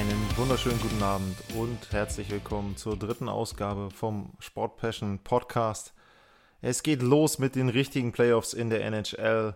Einen 0.00 0.36
wunderschönen 0.38 0.80
guten 0.80 1.02
Abend 1.02 1.36
und 1.54 1.92
herzlich 1.92 2.30
willkommen 2.30 2.74
zur 2.78 2.96
dritten 2.96 3.28
Ausgabe 3.28 3.90
vom 3.90 4.32
Sport 4.38 4.78
Passion 4.78 5.18
Podcast. 5.18 5.92
Es 6.62 6.82
geht 6.82 7.02
los 7.02 7.38
mit 7.38 7.54
den 7.54 7.68
richtigen 7.68 8.10
Playoffs 8.10 8.54
in 8.54 8.70
der 8.70 8.82
NHL. 8.82 9.54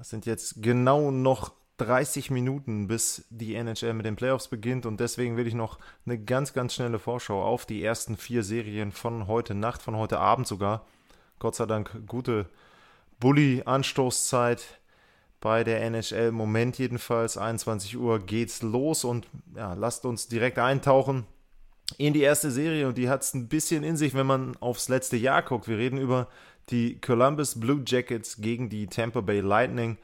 Es 0.00 0.08
sind 0.08 0.24
jetzt 0.24 0.62
genau 0.62 1.10
noch 1.10 1.52
30 1.76 2.30
Minuten, 2.30 2.88
bis 2.88 3.26
die 3.28 3.56
NHL 3.56 3.92
mit 3.92 4.06
den 4.06 4.16
Playoffs 4.16 4.48
beginnt 4.48 4.86
und 4.86 5.00
deswegen 5.00 5.36
will 5.36 5.46
ich 5.46 5.52
noch 5.52 5.78
eine 6.06 6.18
ganz, 6.18 6.54
ganz 6.54 6.72
schnelle 6.72 6.98
Vorschau 6.98 7.44
auf 7.44 7.66
die 7.66 7.84
ersten 7.84 8.16
vier 8.16 8.44
Serien 8.44 8.90
von 8.90 9.26
heute 9.26 9.54
Nacht, 9.54 9.82
von 9.82 9.96
heute 9.96 10.18
Abend 10.18 10.46
sogar. 10.46 10.86
Gott 11.40 11.56
sei 11.56 11.66
Dank 11.66 12.06
gute 12.06 12.46
Bully-Anstoßzeit 13.20 14.78
bei 15.40 15.64
der 15.64 15.82
NHL. 15.82 16.32
Moment 16.32 16.78
jedenfalls, 16.78 17.36
21 17.36 17.96
Uhr 17.96 18.18
geht's 18.18 18.62
los 18.62 19.04
und 19.04 19.26
ja, 19.56 19.74
lasst 19.74 20.04
uns 20.04 20.28
direkt 20.28 20.58
eintauchen 20.58 21.26
in 21.96 22.12
die 22.12 22.20
erste 22.20 22.50
Serie 22.50 22.86
und 22.86 22.98
die 22.98 23.08
hat 23.08 23.22
es 23.22 23.32
ein 23.34 23.48
bisschen 23.48 23.82
in 23.82 23.96
sich, 23.96 24.14
wenn 24.14 24.26
man 24.26 24.56
aufs 24.60 24.88
letzte 24.88 25.16
Jahr 25.16 25.42
guckt. 25.42 25.68
Wir 25.68 25.78
reden 25.78 25.98
über 25.98 26.28
die 26.70 27.00
Columbus 27.00 27.58
Blue 27.58 27.82
Jackets 27.86 28.36
gegen 28.40 28.68
die 28.68 28.86
Tampa 28.88 29.22
Bay 29.22 29.40
Lightning. 29.40 29.96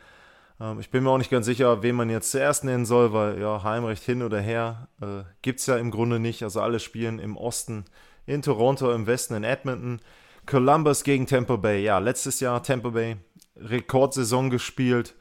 Ähm, 0.61 0.81
ich 0.81 0.91
bin 0.91 1.05
mir 1.05 1.11
auch 1.11 1.19
nicht 1.19 1.31
ganz 1.31 1.45
sicher, 1.47 1.83
wen 1.83 1.97
man 1.97 2.09
jetzt 2.09 2.31
zuerst 2.31 2.65
nennen 2.65 2.87
soll, 2.87 3.13
weil 3.13 3.39
ja, 3.39 3.63
Heimrecht 3.63 4.03
hin 4.03 4.23
oder 4.23 4.41
her 4.41 4.89
äh, 5.03 5.25
gibt 5.43 5.61
es 5.61 5.67
ja 5.67 5.77
im 5.77 5.91
Grunde 5.91 6.19
nicht. 6.19 6.43
Also 6.43 6.63
alle 6.63 6.81
spielen 6.81 7.19
im 7.19 7.37
Osten 7.37 7.85
in 8.27 8.41
Toronto, 8.41 8.91
im 8.93 9.07
Westen 9.07 9.35
in 9.35 9.45
Edmonton. 9.45 10.01
Columbus 10.47 11.05
gegen 11.05 11.27
Tampa 11.27 11.57
Bay. 11.57 11.83
Ja, 11.83 11.99
letztes 11.99 12.41
Jahr 12.41 12.63
Tampa 12.63 12.91
Bay 12.91 13.17
Rekordsaison 13.57 14.51
gespielt 14.51 15.15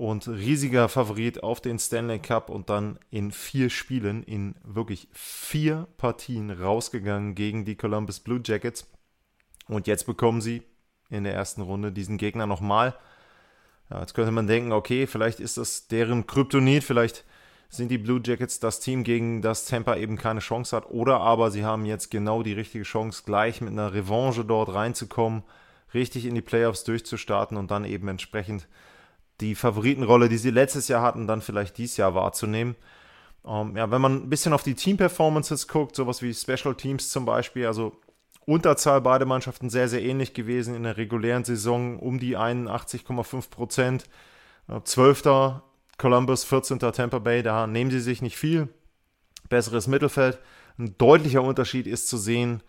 und 0.00 0.26
riesiger 0.28 0.88
Favorit 0.88 1.42
auf 1.42 1.60
den 1.60 1.78
Stanley 1.78 2.20
Cup 2.20 2.48
und 2.48 2.70
dann 2.70 2.98
in 3.10 3.30
vier 3.30 3.68
Spielen, 3.68 4.22
in 4.22 4.54
wirklich 4.64 5.08
vier 5.12 5.88
Partien 5.98 6.50
rausgegangen 6.50 7.34
gegen 7.34 7.66
die 7.66 7.76
Columbus 7.76 8.20
Blue 8.20 8.40
Jackets. 8.42 8.90
Und 9.68 9.86
jetzt 9.86 10.06
bekommen 10.06 10.40
sie 10.40 10.62
in 11.10 11.24
der 11.24 11.34
ersten 11.34 11.60
Runde 11.60 11.92
diesen 11.92 12.16
Gegner 12.16 12.46
nochmal. 12.46 12.94
Ja, 13.90 14.00
jetzt 14.00 14.14
könnte 14.14 14.30
man 14.30 14.46
denken, 14.46 14.72
okay, 14.72 15.06
vielleicht 15.06 15.38
ist 15.38 15.58
das 15.58 15.86
deren 15.86 16.26
Kryptonit, 16.26 16.82
vielleicht 16.82 17.26
sind 17.68 17.90
die 17.90 17.98
Blue 17.98 18.22
Jackets 18.24 18.58
das 18.58 18.80
Team, 18.80 19.04
gegen 19.04 19.42
das 19.42 19.66
Tampa 19.66 19.96
eben 19.96 20.16
keine 20.16 20.40
Chance 20.40 20.74
hat. 20.74 20.88
Oder 20.88 21.20
aber 21.20 21.50
sie 21.50 21.66
haben 21.66 21.84
jetzt 21.84 22.10
genau 22.10 22.42
die 22.42 22.54
richtige 22.54 22.84
Chance, 22.84 23.24
gleich 23.26 23.60
mit 23.60 23.72
einer 23.72 23.92
Revanche 23.92 24.46
dort 24.46 24.72
reinzukommen, 24.72 25.42
richtig 25.92 26.24
in 26.24 26.34
die 26.34 26.40
Playoffs 26.40 26.84
durchzustarten 26.84 27.58
und 27.58 27.70
dann 27.70 27.84
eben 27.84 28.08
entsprechend 28.08 28.66
die 29.40 29.54
Favoritenrolle, 29.54 30.28
die 30.28 30.38
sie 30.38 30.50
letztes 30.50 30.88
Jahr 30.88 31.02
hatten, 31.02 31.26
dann 31.26 31.40
vielleicht 31.40 31.78
dieses 31.78 31.96
Jahr 31.96 32.14
wahrzunehmen. 32.14 32.76
Ähm, 33.46 33.76
ja, 33.76 33.90
wenn 33.90 34.00
man 34.00 34.24
ein 34.24 34.30
bisschen 34.30 34.52
auf 34.52 34.62
die 34.62 34.74
Team-Performances 34.74 35.68
guckt, 35.68 35.96
sowas 35.96 36.22
wie 36.22 36.34
Special 36.34 36.74
Teams 36.74 37.08
zum 37.08 37.24
Beispiel, 37.24 37.66
also 37.66 37.96
Unterzahl 38.46 39.00
beide 39.00 39.26
Mannschaften 39.26 39.70
sehr, 39.70 39.88
sehr 39.88 40.02
ähnlich 40.02 40.34
gewesen 40.34 40.74
in 40.74 40.82
der 40.82 40.96
regulären 40.96 41.44
Saison, 41.44 41.98
um 41.98 42.18
die 42.18 42.36
81,5 42.36 43.50
Prozent. 43.50 44.04
Äh, 44.68 44.80
12. 44.82 45.62
Columbus, 45.98 46.44
14. 46.44 46.78
Tampa 46.78 47.18
Bay, 47.18 47.42
da 47.42 47.66
nehmen 47.66 47.90
sie 47.90 48.00
sich 48.00 48.22
nicht 48.22 48.36
viel. 48.36 48.68
Besseres 49.48 49.86
Mittelfeld. 49.86 50.38
Ein 50.78 50.96
deutlicher 50.96 51.42
Unterschied 51.42 51.86
ist 51.86 52.08
zu 52.08 52.16
sehen 52.16 52.62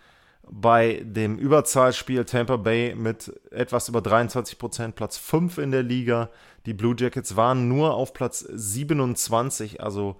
bei 0.50 1.02
dem 1.06 1.38
Überzahlspiel 1.38 2.26
Tampa 2.26 2.58
Bay 2.58 2.96
mit 2.96 3.32
etwas 3.52 3.90
über 3.90 4.02
23 4.02 4.58
Prozent, 4.58 4.96
Platz 4.96 5.18
5 5.18 5.58
in 5.60 5.72
der 5.72 5.84
Liga. 5.84 6.30
Die 6.66 6.74
Blue 6.74 6.96
Jackets 6.98 7.36
waren 7.36 7.68
nur 7.68 7.94
auf 7.94 8.14
Platz 8.14 8.40
27, 8.40 9.82
also 9.82 10.18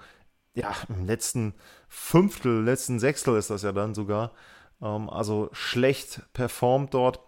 ja, 0.54 0.74
im 0.90 1.06
letzten 1.06 1.54
Fünftel, 1.88 2.64
letzten 2.64 3.00
Sechstel 3.00 3.38
ist 3.38 3.50
das 3.50 3.64
ja 3.64 3.72
dann 3.72 3.94
sogar. 3.94 4.32
Ähm, 4.82 5.10
also 5.10 5.50
schlecht 5.52 6.22
performt 6.34 6.94
dort. 6.94 7.20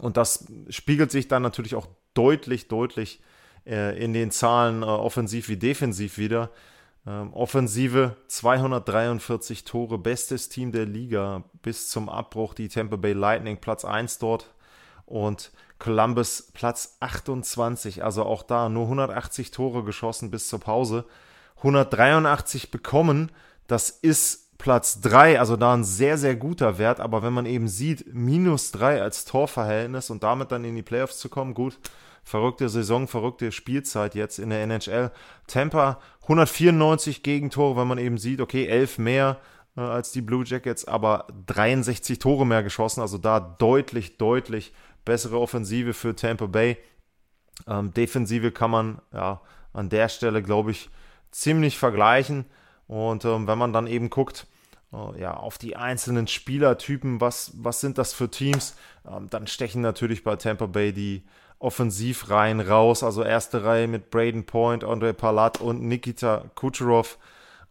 Und 0.00 0.16
das 0.16 0.46
spiegelt 0.68 1.10
sich 1.10 1.28
dann 1.28 1.42
natürlich 1.42 1.74
auch 1.74 1.86
deutlich, 2.14 2.68
deutlich 2.68 3.20
äh, 3.66 3.98
in 4.02 4.12
den 4.12 4.30
Zahlen 4.30 4.82
äh, 4.82 4.86
offensiv 4.86 5.48
wie 5.48 5.56
defensiv 5.56 6.18
wieder. 6.18 6.50
Ähm, 7.06 7.32
Offensive 7.34 8.16
243 8.28 9.64
Tore, 9.64 9.98
bestes 9.98 10.48
Team 10.48 10.72
der 10.72 10.86
Liga 10.86 11.44
bis 11.62 11.88
zum 11.88 12.08
Abbruch. 12.08 12.54
Die 12.54 12.68
Tampa 12.68 12.96
Bay 12.96 13.12
Lightning 13.12 13.58
Platz 13.58 13.84
1 13.84 14.18
dort 14.18 14.54
und 15.06 15.52
Columbus 15.78 16.50
Platz 16.54 16.96
28. 17.00 18.02
Also 18.02 18.24
auch 18.24 18.42
da 18.42 18.68
nur 18.68 18.84
180 18.84 19.50
Tore 19.50 19.84
geschossen 19.84 20.30
bis 20.30 20.48
zur 20.48 20.60
Pause. 20.60 21.04
183 21.58 22.70
bekommen. 22.70 23.30
Das 23.66 23.90
ist 23.90 24.44
Platz 24.58 25.00
3, 25.00 25.40
also 25.40 25.56
da 25.56 25.74
ein 25.74 25.84
sehr, 25.84 26.16
sehr 26.16 26.36
guter 26.36 26.78
Wert. 26.78 27.00
Aber 27.00 27.22
wenn 27.22 27.32
man 27.32 27.44
eben 27.44 27.68
sieht, 27.68 28.14
minus 28.14 28.70
3 28.72 29.02
als 29.02 29.26
Torverhältnis 29.26 30.08
und 30.08 30.22
damit 30.22 30.52
dann 30.52 30.64
in 30.64 30.74
die 30.74 30.82
Playoffs 30.82 31.18
zu 31.18 31.28
kommen, 31.28 31.52
gut, 31.52 31.78
verrückte 32.24 32.68
Saison, 32.68 33.06
verrückte 33.06 33.52
Spielzeit 33.52 34.14
jetzt 34.14 34.38
in 34.38 34.50
der 34.50 34.62
NHL. 34.62 35.10
Tampa 35.46 36.00
194 36.22 37.22
Gegentore, 37.22 37.76
wenn 37.76 37.88
man 37.88 37.98
eben 37.98 38.18
sieht, 38.18 38.40
okay, 38.40 38.66
11 38.66 38.98
mehr 38.98 39.40
äh, 39.76 39.80
als 39.80 40.12
die 40.12 40.22
Blue 40.22 40.44
Jackets, 40.44 40.86
aber 40.86 41.26
63 41.46 42.18
Tore 42.18 42.46
mehr 42.46 42.62
geschossen, 42.62 43.00
also 43.00 43.18
da 43.18 43.40
deutlich, 43.40 44.16
deutlich 44.16 44.72
bessere 45.04 45.38
Offensive 45.38 45.92
für 45.92 46.16
Tampa 46.16 46.46
Bay. 46.46 46.78
Ähm, 47.68 47.92
Defensive 47.92 48.50
kann 48.52 48.70
man 48.70 49.00
ja 49.12 49.40
an 49.72 49.90
der 49.90 50.08
Stelle, 50.08 50.42
glaube 50.42 50.70
ich, 50.70 50.90
ziemlich 51.30 51.78
vergleichen. 51.78 52.46
Und 52.86 53.24
ähm, 53.24 53.46
wenn 53.46 53.58
man 53.58 53.72
dann 53.72 53.86
eben 53.86 54.10
guckt, 54.10 54.46
äh, 54.92 55.20
ja, 55.20 55.34
auf 55.34 55.58
die 55.58 55.76
einzelnen 55.76 56.26
Spielertypen, 56.26 57.20
was, 57.20 57.52
was 57.56 57.80
sind 57.80 57.98
das 57.98 58.12
für 58.12 58.30
Teams, 58.30 58.76
ähm, 59.06 59.28
dann 59.30 59.46
stechen 59.46 59.82
natürlich 59.82 60.24
bei 60.24 60.36
Tampa 60.36 60.66
Bay 60.66 60.92
die 60.92 61.24
Offensivreihen 61.58 62.60
raus. 62.60 63.02
Also 63.02 63.22
erste 63.22 63.64
Reihe 63.64 63.88
mit 63.88 64.10
Braden 64.10 64.44
Point, 64.44 64.84
Andre 64.84 65.14
Palat 65.14 65.60
und 65.60 65.82
Nikita 65.82 66.44
Kucherov. 66.54 67.18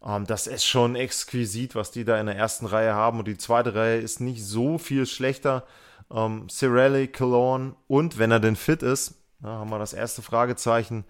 Ähm, 0.04 0.26
das 0.26 0.46
ist 0.46 0.64
schon 0.64 0.96
exquisit, 0.96 1.74
was 1.74 1.90
die 1.90 2.04
da 2.04 2.18
in 2.18 2.26
der 2.26 2.36
ersten 2.36 2.66
Reihe 2.66 2.94
haben. 2.94 3.18
Und 3.18 3.28
die 3.28 3.38
zweite 3.38 3.74
Reihe 3.74 3.98
ist 3.98 4.20
nicht 4.20 4.44
so 4.44 4.78
viel 4.78 5.06
schlechter. 5.06 5.64
Ähm, 6.12 6.48
Cirelli, 6.48 7.08
Cologne 7.08 7.74
und, 7.88 8.18
wenn 8.18 8.30
er 8.30 8.40
denn 8.40 8.56
fit 8.56 8.82
ist, 8.82 9.14
ja, 9.42 9.50
haben 9.50 9.70
wir 9.70 9.78
das 9.78 9.92
erste 9.92 10.22
Fragezeichen. 10.22 11.04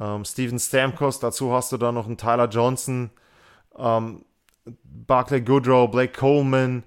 Ähm, 0.00 0.24
Steven 0.24 0.58
Stamkos, 0.58 1.18
dazu 1.18 1.52
hast 1.52 1.72
du 1.72 1.76
dann 1.76 1.94
noch 1.94 2.06
einen 2.06 2.18
Tyler 2.18 2.48
Johnson, 2.48 3.10
ähm, 3.76 4.24
Barclay 4.84 5.40
Goodrow, 5.40 5.90
Blake 5.90 6.12
Coleman, 6.18 6.84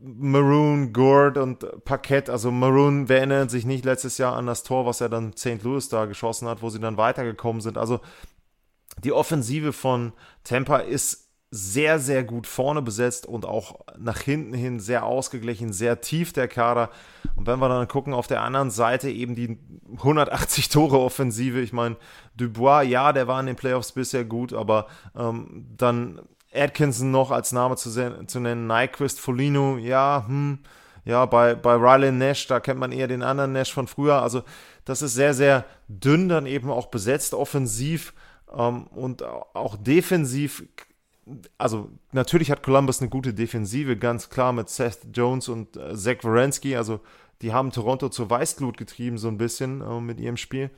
Maroon, 0.00 0.92
Gord 0.92 1.38
und 1.38 1.84
Paquette. 1.84 2.32
Also 2.32 2.50
Maroon, 2.50 3.08
wer 3.08 3.18
erinnert 3.18 3.50
sich 3.50 3.66
nicht 3.66 3.84
letztes 3.84 4.18
Jahr 4.18 4.36
an 4.36 4.46
das 4.46 4.62
Tor, 4.62 4.86
was 4.86 5.00
er 5.00 5.08
dann 5.08 5.36
St. 5.36 5.62
Louis 5.62 5.88
da 5.88 6.06
geschossen 6.06 6.48
hat, 6.48 6.62
wo 6.62 6.70
sie 6.70 6.80
dann 6.80 6.96
weitergekommen 6.96 7.60
sind. 7.60 7.78
Also 7.78 8.00
die 9.04 9.12
Offensive 9.12 9.72
von 9.72 10.12
Tampa 10.44 10.78
ist 10.78 11.26
sehr, 11.50 11.98
sehr 11.98 12.24
gut 12.24 12.46
vorne 12.46 12.82
besetzt 12.82 13.24
und 13.24 13.46
auch 13.46 13.80
nach 13.96 14.20
hinten 14.20 14.52
hin 14.52 14.80
sehr 14.80 15.04
ausgeglichen, 15.04 15.72
sehr 15.72 16.00
tief 16.00 16.32
der 16.32 16.48
Kader. 16.48 16.90
Und 17.36 17.46
wenn 17.46 17.60
wir 17.60 17.68
dann 17.68 17.88
gucken, 17.88 18.14
auf 18.14 18.26
der 18.26 18.42
anderen 18.42 18.70
Seite 18.70 19.10
eben 19.10 19.34
die 19.34 19.58
180 19.98 20.68
Tore 20.68 20.98
Offensive. 20.98 21.60
Ich 21.60 21.72
meine, 21.72 21.96
Dubois, 22.36 22.82
ja, 22.82 23.12
der 23.12 23.28
war 23.28 23.38
in 23.40 23.46
den 23.46 23.56
Playoffs 23.56 23.92
bisher 23.92 24.24
gut, 24.24 24.52
aber 24.52 24.86
ähm, 25.16 25.66
dann 25.76 26.20
Atkinson 26.56 27.10
noch 27.10 27.30
als 27.30 27.52
Name 27.52 27.76
zu, 27.76 27.90
zu 27.90 28.40
nennen, 28.40 28.66
Nyquist, 28.66 29.20
Folino, 29.20 29.78
ja, 29.78 30.24
hm, 30.26 30.58
ja, 31.04 31.24
bei, 31.24 31.54
bei 31.54 31.74
Riley 31.74 32.10
Nash, 32.10 32.48
da 32.48 32.58
kennt 32.58 32.80
man 32.80 32.90
eher 32.90 33.06
den 33.06 33.22
anderen 33.22 33.52
Nash 33.52 33.72
von 33.72 33.86
früher. 33.86 34.22
Also 34.22 34.42
das 34.84 35.02
ist 35.02 35.14
sehr, 35.14 35.34
sehr 35.34 35.64
dünn 35.88 36.28
dann 36.28 36.46
eben 36.46 36.70
auch 36.70 36.86
besetzt, 36.86 37.32
offensiv 37.32 38.12
ähm, 38.52 38.88
und 38.88 39.22
auch 39.22 39.76
defensiv. 39.76 40.64
Also 41.58 41.90
natürlich 42.12 42.50
hat 42.50 42.62
Columbus 42.62 43.00
eine 43.00 43.08
gute 43.10 43.34
Defensive, 43.34 43.96
ganz 43.96 44.30
klar 44.30 44.52
mit 44.52 44.68
Seth 44.68 45.00
Jones 45.12 45.48
und 45.48 45.76
äh, 45.76 45.94
Zach 45.94 46.22
Wierenski. 46.22 46.76
Also 46.76 47.00
die 47.42 47.52
haben 47.52 47.70
Toronto 47.70 48.08
zur 48.08 48.28
Weißglut 48.28 48.76
getrieben 48.76 49.18
so 49.18 49.28
ein 49.28 49.38
bisschen 49.38 49.82
äh, 49.82 50.00
mit 50.00 50.18
ihrem 50.18 50.36
Spiel. 50.36 50.70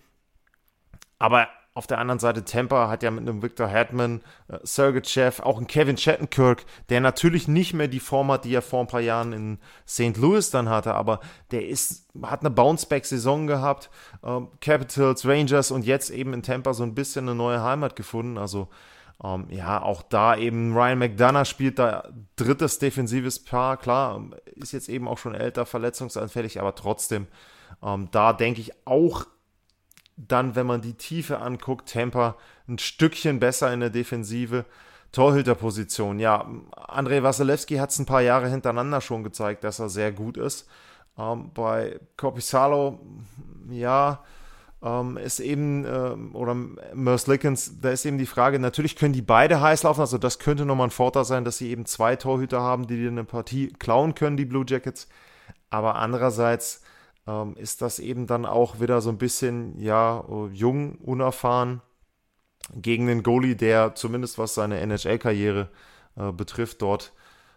Aber 1.19 1.48
auf 1.78 1.86
der 1.86 1.98
anderen 1.98 2.19
Seite 2.19 2.44
Tampa 2.44 2.88
hat 2.88 3.04
ja 3.04 3.12
mit 3.12 3.20
einem 3.20 3.40
Victor 3.40 3.69
Hetman, 3.69 4.20
äh, 4.48 4.58
Sergeyev, 4.64 5.40
auch 5.40 5.58
einen 5.58 5.69
Kevin 5.69 5.96
Shattenkirk, 5.96 6.64
der 6.88 7.00
natürlich 7.00 7.46
nicht 7.46 7.72
mehr 7.72 7.86
die 7.86 8.00
Form 8.00 8.32
hat, 8.32 8.44
die 8.44 8.52
er 8.52 8.62
vor 8.62 8.80
ein 8.80 8.88
paar 8.88 9.00
Jahren 9.00 9.32
in 9.32 9.58
St. 9.86 10.16
Louis 10.16 10.50
dann 10.50 10.69
hatte, 10.69 10.94
aber 10.96 11.20
der 11.52 11.69
ist, 11.69 12.08
hat 12.20 12.40
eine 12.40 12.50
Bounceback-Saison 12.50 13.46
gehabt, 13.46 13.90
ähm, 14.25 14.48
Capitals, 14.60 15.25
Rangers 15.25 15.70
und 15.70 15.86
jetzt 15.86 16.10
eben 16.10 16.34
in 16.34 16.42
Tampa 16.42 16.75
so 16.75 16.82
ein 16.82 16.96
bisschen 16.96 17.28
eine 17.28 17.36
neue 17.36 17.62
Heimat 17.62 17.94
gefunden. 17.94 18.38
Also 18.38 18.66
ähm, 19.22 19.46
ja, 19.48 19.81
auch 19.81 20.02
da 20.02 20.36
eben 20.36 20.76
Ryan 20.76 20.98
McDonough 20.98 21.46
spielt 21.46 21.78
da 21.78 22.08
drittes 22.34 22.81
defensives 22.81 23.38
Paar. 23.44 23.76
Klar, 23.76 24.20
ist 24.56 24.72
jetzt 24.72 24.88
eben 24.88 25.06
auch 25.06 25.19
schon 25.19 25.36
älter, 25.36 25.64
verletzungsanfällig, 25.64 26.58
aber 26.58 26.74
trotzdem, 26.74 27.28
ähm, 27.84 28.08
da 28.10 28.32
denke 28.32 28.60
ich 28.60 28.72
auch 28.84 29.26
dann, 30.19 30.56
wenn 30.56 30.67
man 30.67 30.81
die 30.81 30.94
Tiefe 30.94 31.38
anguckt, 31.38 31.93
Tampa 31.93 32.37
ein 32.69 32.79
Stückchen 32.79 33.38
besser 33.38 33.73
in 33.73 33.81
der 33.81 33.91
Defensive. 33.91 34.65
Torhüterposition, 35.12 36.19
ja, 36.19 36.47
Andrei 36.76 37.23
Wasilewski 37.23 37.76
hat 37.76 37.91
es 37.91 37.99
ein 37.99 38.05
paar 38.05 38.20
Jahre 38.20 38.50
hintereinander 38.50 39.00
schon 39.00 39.25
gezeigt, 39.25 39.65
dass 39.65 39.79
er 39.79 39.88
sehr 39.88 40.12
gut 40.12 40.37
ist. 40.37 40.69
Ähm, 41.17 41.50
bei 41.55 41.99
Corpisalo, 42.19 43.00
ja, 43.70 44.23
ähm, 44.82 45.17
ist 45.17 45.41
eben, 45.41 45.87
ähm, 45.87 46.35
oder 46.35 46.55
Merce 46.55 47.26
Lickens, 47.26 47.81
da 47.81 47.91
ist 47.91 48.05
eben 48.05 48.19
die 48.19 48.26
Frage, 48.26 48.59
natürlich 48.59 48.97
können 48.97 49.15
die 49.15 49.23
beide 49.23 49.61
heiß 49.61 49.85
laufen, 49.85 50.00
also 50.00 50.19
das 50.19 50.38
könnte 50.38 50.67
nochmal 50.67 50.88
ein 50.88 50.93
Vorteil 50.93 51.25
sein, 51.25 51.44
dass 51.44 51.59
sie 51.59 51.70
eben 51.70 51.87
zwei 51.87 52.15
Torhüter 52.17 52.61
haben, 52.61 52.87
die 52.87 52.97
dir 52.97 53.11
eine 53.11 53.25
Partie 53.25 53.69
klauen 53.79 54.15
können, 54.15 54.37
die 54.37 54.44
Blue 54.44 54.65
Jackets. 54.69 55.09
Aber 55.70 55.97
andererseits, 55.97 56.82
ähm, 57.28 57.54
ist 57.56 57.82
das 57.82 57.98
eben 57.98 58.26
dann 58.26 58.46
auch 58.46 58.80
wieder 58.80 59.00
so 59.00 59.10
ein 59.10 59.19
bisschen, 59.19 59.78
ja, 59.78 60.25
jung, 60.52 60.96
unerfahren 60.96 61.82
gegen 62.75 63.06
den 63.06 63.22
Goalie, 63.22 63.54
der 63.54 63.94
zumindest 63.94 64.38
was 64.38 64.54
seine 64.54 64.80
NHL-Karriere 64.80 65.69
äh, 66.16 66.32
betrifft, 66.32 66.82
dort 66.82 67.12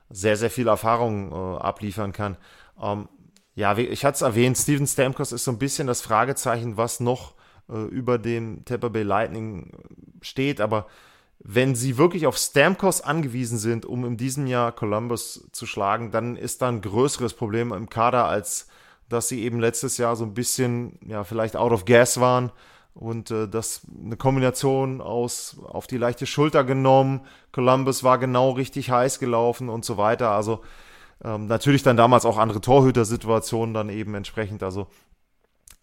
sehr, 0.09 0.35
sehr 0.35 0.49
viel 0.49 0.67
Erfahrung 0.67 1.31
äh, 1.31 1.59
abliefern 1.59 2.11
kann. 2.11 2.37
Ähm, 2.81 3.07
ja, 3.55 3.77
ich 3.77 4.05
hatte 4.05 4.15
es 4.15 4.21
erwähnt, 4.21 4.57
Steven 4.57 4.87
Stamkos 4.87 5.31
ist 5.31 5.45
so 5.45 5.51
ein 5.51 5.59
bisschen 5.59 5.87
das 5.87 6.01
Fragezeichen, 6.01 6.77
was 6.77 6.99
noch 6.99 7.35
äh, 7.69 7.81
über 7.85 8.17
dem 8.17 8.65
Tampa 8.65 8.89
Bay 8.89 9.03
Lightning 9.03 9.71
steht, 10.21 10.61
aber 10.61 10.87
wenn 11.39 11.75
sie 11.75 11.97
wirklich 11.97 12.27
auf 12.27 12.37
Stamkos 12.37 13.01
angewiesen 13.01 13.57
sind, 13.57 13.85
um 13.85 14.05
in 14.05 14.15
diesem 14.15 14.47
Jahr 14.47 14.71
Columbus 14.71 15.47
zu 15.51 15.65
schlagen, 15.65 16.11
dann 16.11 16.35
ist 16.35 16.61
da 16.61 16.67
ein 16.67 16.81
größeres 16.81 17.33
Problem 17.33 17.73
im 17.73 17.89
Kader 17.89 18.25
als 18.25 18.67
dass 19.11 19.27
sie 19.27 19.43
eben 19.43 19.59
letztes 19.59 19.97
Jahr 19.97 20.15
so 20.15 20.23
ein 20.23 20.33
bisschen, 20.33 20.97
ja, 21.05 21.23
vielleicht 21.23 21.55
out 21.55 21.71
of 21.71 21.85
gas 21.85 22.19
waren 22.19 22.51
und 22.93 23.31
äh, 23.31 23.47
das 23.47 23.81
eine 24.03 24.17
Kombination 24.17 25.01
aus 25.01 25.57
auf 25.63 25.87
die 25.87 25.97
leichte 25.97 26.25
Schulter 26.25 26.63
genommen. 26.63 27.21
Columbus 27.51 28.03
war 28.03 28.17
genau 28.17 28.51
richtig 28.51 28.91
heiß 28.91 29.19
gelaufen 29.19 29.69
und 29.69 29.85
so 29.85 29.97
weiter. 29.97 30.31
Also 30.31 30.61
ähm, 31.23 31.47
natürlich 31.47 31.83
dann 31.83 31.97
damals 31.97 32.25
auch 32.25 32.37
andere 32.37 32.61
Torhüter-Situationen 32.61 33.73
dann 33.73 33.89
eben 33.89 34.15
entsprechend. 34.15 34.63
Also 34.63 34.87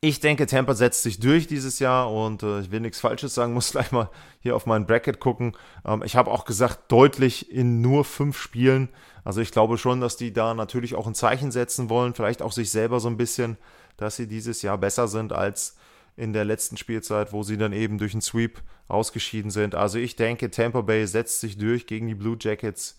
ich 0.01 0.21
denke, 0.21 0.47
Tampa 0.47 0.75
setzt 0.75 1.03
sich 1.03 1.19
durch 1.19 1.49
dieses 1.49 1.81
Jahr 1.81 2.13
und 2.13 2.43
äh, 2.43 2.61
ich 2.61 2.71
will 2.71 2.81
nichts 2.81 3.01
Falsches 3.01 3.35
sagen, 3.35 3.53
muss 3.55 3.73
gleich 3.73 3.91
mal 3.91 4.11
hier 4.41 4.55
auf 4.55 4.67
mein 4.67 4.87
Bracket 4.87 5.21
gucken. 5.21 5.57
Ähm, 5.85 6.03
ich 6.05 6.17
habe 6.17 6.31
auch 6.31 6.45
gesagt, 6.45 6.93
deutlich 6.93 7.51
in 7.51 7.81
nur 7.81 8.05
fünf 8.05 8.39
Spielen. 8.39 8.89
Also 9.25 9.41
ich 9.41 9.51
glaube 9.51 9.77
schon, 9.77 10.01
dass 10.01 10.17
die 10.17 10.33
da 10.33 10.55
natürlich 10.55 10.95
auch 10.95 11.07
ein 11.07 11.15
Zeichen 11.15 11.51
setzen 11.51 11.91
wollen, 11.91 12.15
vielleicht 12.15 12.43
auch 12.43 12.53
sich 12.53 12.71
selber 12.71 13.01
so 13.01 13.09
ein 13.09 13.17
bisschen, 13.17 13.59
dass 13.97 14.17
sie 14.17 14.29
dieses 14.29 14.63
Jahr 14.63 14.79
besser 14.79 15.09
sind 15.09 15.33
als 15.33 15.77
in 16.17 16.33
der 16.33 16.45
letzten 16.45 16.77
Spielzeit, 16.77 17.33
wo 17.33 17.43
sie 17.43 17.57
dann 17.57 17.73
eben 17.73 17.99
durch 17.99 18.13
einen 18.13 18.23
Sweep 18.23 18.63
ausgeschieden 18.89 19.51
sind. 19.51 19.75
Also 19.75 19.99
ich 19.99 20.17
denke, 20.17 20.51
Tampa 20.51 20.81
Bay 20.81 21.07
setzt 21.07 21.41
sich 21.41 21.59
durch 21.59 21.87
gegen 21.87 22.07
die 22.07 22.15
Blue 22.15 22.37
Jackets 22.41 22.99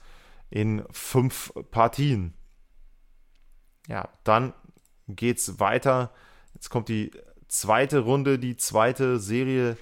in 0.49 0.83
fünf 0.91 1.51
Partien. 1.71 2.33
Ja, 3.87 4.09
dann 4.23 4.53
geht's 5.07 5.59
weiter. 5.59 6.11
Jetzt 6.53 6.69
kommt 6.69 6.89
die 6.89 7.11
zweite 7.47 7.99
Runde, 7.99 8.39
die 8.39 8.57
zweite 8.57 9.19
Serie 9.19 9.77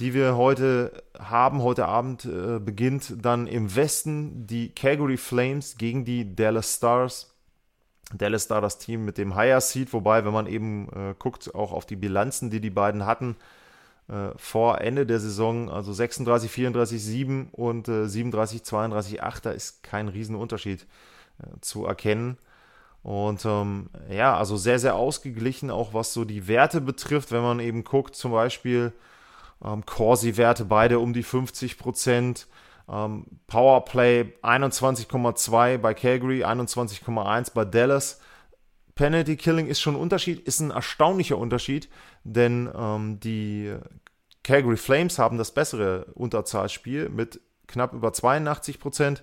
die 0.00 0.14
wir 0.14 0.36
heute 0.36 1.02
haben. 1.18 1.62
Heute 1.62 1.86
Abend 1.86 2.24
äh, 2.24 2.58
beginnt 2.58 3.14
dann 3.22 3.46
im 3.46 3.76
Westen 3.76 4.46
die 4.46 4.74
Calgary 4.74 5.18
Flames 5.18 5.76
gegen 5.76 6.04
die 6.04 6.34
Dallas 6.34 6.76
Stars. 6.76 7.34
Dallas 8.12 8.44
Stars 8.44 8.62
das 8.62 8.78
Team 8.78 9.04
mit 9.04 9.18
dem 9.18 9.36
Higher 9.36 9.60
Seed, 9.60 9.92
wobei, 9.92 10.24
wenn 10.24 10.32
man 10.32 10.46
eben 10.46 10.88
äh, 10.88 11.14
guckt, 11.18 11.54
auch 11.54 11.72
auf 11.72 11.84
die 11.84 11.96
Bilanzen, 11.96 12.50
die 12.50 12.60
die 12.60 12.70
beiden 12.70 13.04
hatten 13.04 13.36
äh, 14.08 14.30
vor 14.36 14.80
Ende 14.80 15.04
der 15.04 15.20
Saison, 15.20 15.70
also 15.70 15.92
36, 15.92 16.50
34, 16.50 17.04
7 17.04 17.48
und 17.52 17.86
37, 17.86 18.64
32, 18.64 19.22
8, 19.22 19.46
da 19.46 19.50
ist 19.50 19.82
kein 19.82 20.08
Riesenunterschied 20.08 20.86
äh, 21.40 21.60
zu 21.60 21.84
erkennen. 21.84 22.38
Und 23.02 23.44
ähm, 23.46 23.88
ja, 24.10 24.36
also 24.36 24.56
sehr, 24.56 24.78
sehr 24.78 24.94
ausgeglichen, 24.94 25.70
auch 25.70 25.94
was 25.94 26.12
so 26.12 26.24
die 26.24 26.48
Werte 26.48 26.80
betrifft, 26.80 27.32
wenn 27.32 27.42
man 27.42 27.60
eben 27.60 27.82
guckt, 27.84 28.14
zum 28.14 28.32
Beispiel 28.32 28.92
ähm, 29.64 29.84
Corsi-Werte 29.86 30.64
beide 30.66 30.98
um 30.98 31.12
die 31.12 31.22
50 31.22 31.78
Prozent. 31.78 32.46
Ähm, 32.88 33.26
Powerplay 33.46 34.32
21,2 34.42 35.78
bei 35.78 35.94
Calgary, 35.94 36.44
21,1 36.44 37.54
bei 37.54 37.64
Dallas. 37.64 38.20
Penalty 38.94 39.36
Killing 39.36 39.66
ist 39.66 39.80
schon 39.80 39.94
ein 39.94 40.00
Unterschied, 40.00 40.40
ist 40.40 40.60
ein 40.60 40.70
erstaunlicher 40.70 41.38
Unterschied, 41.38 41.88
denn 42.24 42.68
ähm, 42.76 43.18
die 43.20 43.74
Calgary 44.42 44.76
Flames 44.76 45.18
haben 45.18 45.38
das 45.38 45.52
bessere 45.52 46.06
Unterzahlspiel 46.14 47.08
mit 47.08 47.40
knapp 47.66 47.94
über 47.94 48.12
82 48.12 48.78
Prozent. 48.80 49.22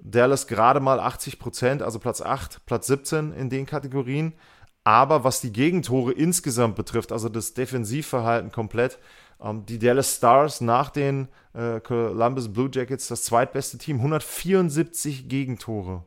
Dallas 0.00 0.46
gerade 0.46 0.80
mal 0.80 1.00
80 1.00 1.38
Prozent, 1.38 1.82
also 1.82 1.98
Platz 1.98 2.20
8, 2.20 2.66
Platz 2.66 2.86
17 2.88 3.32
in 3.32 3.50
den 3.50 3.66
Kategorien. 3.66 4.34
Aber 4.82 5.24
was 5.24 5.40
die 5.40 5.52
Gegentore 5.52 6.12
insgesamt 6.12 6.76
betrifft, 6.76 7.10
also 7.10 7.30
das 7.30 7.54
Defensivverhalten 7.54 8.52
komplett, 8.52 8.98
ähm, 9.40 9.64
die 9.66 9.78
Dallas 9.78 10.16
Stars 10.16 10.60
nach 10.60 10.90
den 10.90 11.28
äh, 11.54 11.80
Columbus 11.80 12.52
Blue 12.52 12.68
Jackets 12.72 13.08
das 13.08 13.24
zweitbeste 13.24 13.78
Team. 13.78 13.96
174 13.96 15.28
Gegentore 15.28 16.04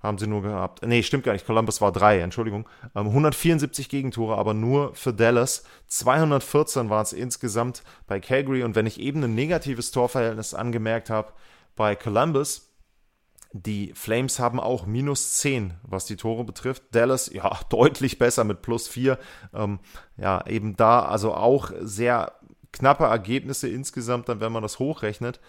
haben 0.00 0.18
sie 0.18 0.26
nur 0.26 0.42
gehabt. 0.42 0.84
Nee, 0.84 1.02
stimmt 1.02 1.24
gar 1.24 1.32
nicht. 1.32 1.46
Columbus 1.46 1.80
war 1.80 1.92
drei, 1.92 2.20
Entschuldigung. 2.20 2.68
Ähm, 2.94 3.06
174 3.08 3.88
Gegentore, 3.88 4.36
aber 4.36 4.54
nur 4.54 4.94
für 4.94 5.12
Dallas. 5.12 5.64
214 5.88 6.90
waren 6.90 7.02
es 7.02 7.12
insgesamt 7.12 7.82
bei 8.06 8.20
Calgary. 8.20 8.62
Und 8.62 8.74
wenn 8.74 8.86
ich 8.86 9.00
eben 9.00 9.22
ein 9.22 9.34
negatives 9.34 9.90
Torverhältnis 9.90 10.54
angemerkt 10.54 11.10
habe 11.10 11.32
bei 11.76 11.94
Columbus, 11.94 12.65
die 13.52 13.92
Flames 13.94 14.38
haben 14.38 14.60
auch 14.60 14.86
minus 14.86 15.34
10, 15.34 15.74
was 15.82 16.06
die 16.06 16.16
Tore 16.16 16.44
betrifft. 16.44 16.82
Dallas, 16.92 17.30
ja, 17.32 17.58
deutlich 17.70 18.18
besser 18.18 18.44
mit 18.44 18.62
plus 18.62 18.88
4. 18.88 19.18
Ähm, 19.54 19.78
ja, 20.16 20.46
eben 20.46 20.76
da 20.76 21.00
also 21.04 21.34
auch 21.34 21.70
sehr 21.80 22.32
knappe 22.72 23.04
Ergebnisse 23.04 23.68
insgesamt, 23.68 24.28
dann 24.28 24.40
wenn 24.40 24.52
man 24.52 24.62
das 24.62 24.78
hochrechnet. 24.78 25.40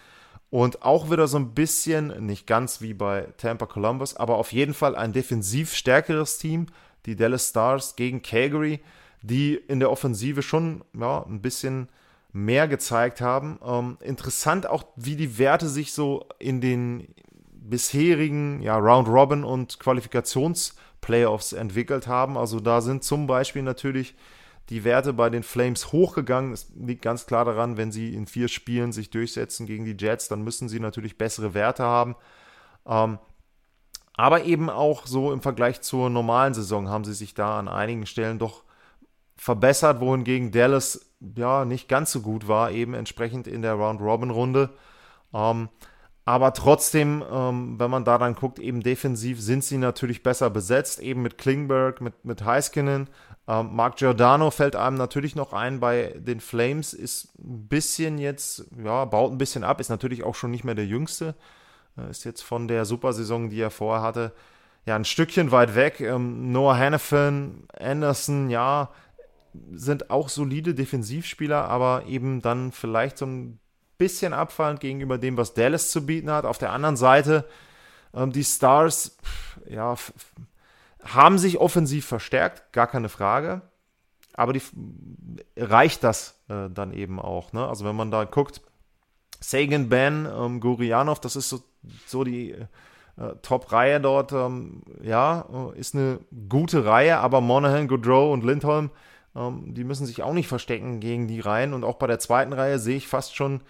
Und 0.50 0.82
auch 0.82 1.10
wieder 1.10 1.28
so 1.28 1.38
ein 1.38 1.52
bisschen, 1.52 2.24
nicht 2.24 2.46
ganz 2.46 2.80
wie 2.80 2.94
bei 2.94 3.28
Tampa 3.36 3.66
Columbus, 3.66 4.16
aber 4.16 4.36
auf 4.36 4.52
jeden 4.52 4.72
Fall 4.72 4.96
ein 4.96 5.12
defensiv 5.12 5.74
stärkeres 5.74 6.38
Team, 6.38 6.66
die 7.04 7.16
Dallas 7.16 7.50
Stars 7.50 7.96
gegen 7.96 8.22
Calgary, 8.22 8.80
die 9.20 9.54
in 9.54 9.78
der 9.80 9.90
Offensive 9.90 10.42
schon 10.42 10.84
ja, 10.98 11.22
ein 11.24 11.42
bisschen 11.42 11.88
mehr 12.32 12.66
gezeigt 12.66 13.20
haben. 13.20 13.58
Ähm, 13.64 13.98
interessant 14.00 14.66
auch, 14.66 14.84
wie 14.96 15.16
die 15.16 15.38
Werte 15.38 15.68
sich 15.68 15.92
so 15.92 16.26
in 16.38 16.60
den 16.60 17.14
bisherigen 17.68 18.60
ja, 18.62 18.76
Round 18.76 19.08
Robin 19.08 19.44
und 19.44 19.78
Qualifikationsplayoffs 19.78 21.52
entwickelt 21.52 22.06
haben. 22.06 22.36
Also 22.36 22.60
da 22.60 22.80
sind 22.80 23.04
zum 23.04 23.26
Beispiel 23.26 23.62
natürlich 23.62 24.14
die 24.70 24.84
Werte 24.84 25.12
bei 25.12 25.30
den 25.30 25.42
Flames 25.42 25.92
hochgegangen. 25.92 26.52
Es 26.52 26.70
liegt 26.76 27.02
ganz 27.02 27.26
klar 27.26 27.44
daran, 27.44 27.76
wenn 27.76 27.92
sie 27.92 28.14
in 28.14 28.26
vier 28.26 28.48
Spielen 28.48 28.92
sich 28.92 29.10
durchsetzen 29.10 29.66
gegen 29.66 29.84
die 29.84 29.96
Jets, 29.98 30.28
dann 30.28 30.42
müssen 30.42 30.68
sie 30.68 30.80
natürlich 30.80 31.16
bessere 31.16 31.54
Werte 31.54 31.84
haben. 31.84 32.16
Ähm, 32.86 33.18
aber 34.14 34.44
eben 34.44 34.68
auch 34.68 35.06
so 35.06 35.32
im 35.32 35.40
Vergleich 35.40 35.80
zur 35.80 36.10
normalen 36.10 36.52
Saison 36.52 36.88
haben 36.88 37.04
sie 37.04 37.14
sich 37.14 37.34
da 37.34 37.58
an 37.58 37.68
einigen 37.68 38.04
Stellen 38.04 38.38
doch 38.38 38.64
verbessert, 39.36 40.00
wohingegen 40.00 40.50
Dallas 40.50 41.12
ja 41.20 41.64
nicht 41.64 41.88
ganz 41.88 42.12
so 42.12 42.20
gut 42.20 42.48
war, 42.48 42.72
eben 42.72 42.94
entsprechend 42.94 43.46
in 43.46 43.62
der 43.62 43.74
Round-Robin-Runde. 43.74 44.70
Ähm, 45.32 45.68
aber 46.28 46.52
trotzdem, 46.52 47.24
ähm, 47.32 47.80
wenn 47.80 47.90
man 47.90 48.04
da 48.04 48.18
dann 48.18 48.34
guckt, 48.34 48.58
eben 48.58 48.82
defensiv 48.82 49.40
sind 49.40 49.64
sie 49.64 49.78
natürlich 49.78 50.22
besser 50.22 50.50
besetzt, 50.50 51.00
eben 51.00 51.22
mit 51.22 51.38
Klingberg, 51.38 52.02
mit, 52.02 52.22
mit 52.22 52.44
Heiskinen. 52.44 53.08
Ähm, 53.46 53.70
Mark 53.74 53.96
Giordano 53.96 54.50
fällt 54.50 54.76
einem 54.76 54.98
natürlich 54.98 55.36
noch 55.36 55.54
ein 55.54 55.80
bei 55.80 56.12
den 56.18 56.40
Flames, 56.40 56.92
ist 56.92 57.34
ein 57.38 57.66
bisschen 57.68 58.18
jetzt, 58.18 58.66
ja, 58.76 59.06
baut 59.06 59.32
ein 59.32 59.38
bisschen 59.38 59.64
ab, 59.64 59.80
ist 59.80 59.88
natürlich 59.88 60.22
auch 60.22 60.34
schon 60.34 60.50
nicht 60.50 60.64
mehr 60.64 60.74
der 60.74 60.84
Jüngste. 60.84 61.34
Äh, 61.96 62.10
ist 62.10 62.26
jetzt 62.26 62.42
von 62.42 62.68
der 62.68 62.84
Supersaison, 62.84 63.48
die 63.48 63.62
er 63.62 63.70
vorher 63.70 64.02
hatte, 64.02 64.34
ja, 64.84 64.96
ein 64.96 65.06
Stückchen 65.06 65.50
weit 65.50 65.74
weg. 65.74 65.98
Ähm, 66.00 66.52
Noah 66.52 66.76
Hannafin, 66.76 67.66
Anderson, 67.80 68.50
ja, 68.50 68.90
sind 69.72 70.10
auch 70.10 70.28
solide 70.28 70.74
Defensivspieler, 70.74 71.64
aber 71.70 72.04
eben 72.06 72.42
dann 72.42 72.70
vielleicht 72.70 73.16
so 73.16 73.24
ein 73.24 73.60
bisschen 73.98 74.32
abfallend 74.32 74.80
gegenüber 74.80 75.18
dem, 75.18 75.36
was 75.36 75.54
Dallas 75.54 75.90
zu 75.90 76.06
bieten 76.06 76.30
hat. 76.30 76.44
Auf 76.44 76.58
der 76.58 76.72
anderen 76.72 76.96
Seite, 76.96 77.44
ähm, 78.14 78.32
die 78.32 78.44
Stars, 78.44 79.16
ja, 79.68 79.96
haben 81.04 81.38
sich 81.38 81.58
offensiv 81.58 82.06
verstärkt, 82.06 82.72
gar 82.72 82.86
keine 82.86 83.08
Frage. 83.08 83.62
Aber 84.34 84.52
die, 84.52 84.62
reicht 85.56 86.04
das 86.04 86.40
äh, 86.48 86.70
dann 86.70 86.92
eben 86.92 87.18
auch? 87.20 87.52
Ne? 87.52 87.66
Also 87.66 87.84
wenn 87.84 87.96
man 87.96 88.10
da 88.10 88.24
guckt, 88.24 88.60
Sagan, 89.40 89.88
Ben, 89.88 90.28
ähm, 90.32 90.60
Gurianov, 90.60 91.20
das 91.20 91.36
ist 91.36 91.48
so, 91.48 91.62
so 92.06 92.24
die 92.24 92.52
äh, 93.18 93.34
Top-Reihe 93.42 94.00
dort. 94.00 94.32
Ähm, 94.32 94.82
ja, 95.02 95.44
äh, 95.52 95.78
ist 95.78 95.94
eine 95.94 96.20
gute 96.48 96.84
Reihe, 96.84 97.18
aber 97.18 97.40
Monahan, 97.40 97.88
Goodrow 97.88 98.32
und 98.32 98.44
Lindholm, 98.44 98.90
ähm, 99.34 99.74
die 99.74 99.84
müssen 99.84 100.06
sich 100.06 100.22
auch 100.22 100.32
nicht 100.32 100.48
verstecken 100.48 101.00
gegen 101.00 101.28
die 101.28 101.40
Reihen. 101.40 101.74
Und 101.74 101.84
auch 101.84 101.96
bei 101.96 102.06
der 102.06 102.18
zweiten 102.18 102.52
Reihe 102.52 102.78
sehe 102.78 102.96
ich 102.96 103.08
fast 103.08 103.34
schon 103.36 103.60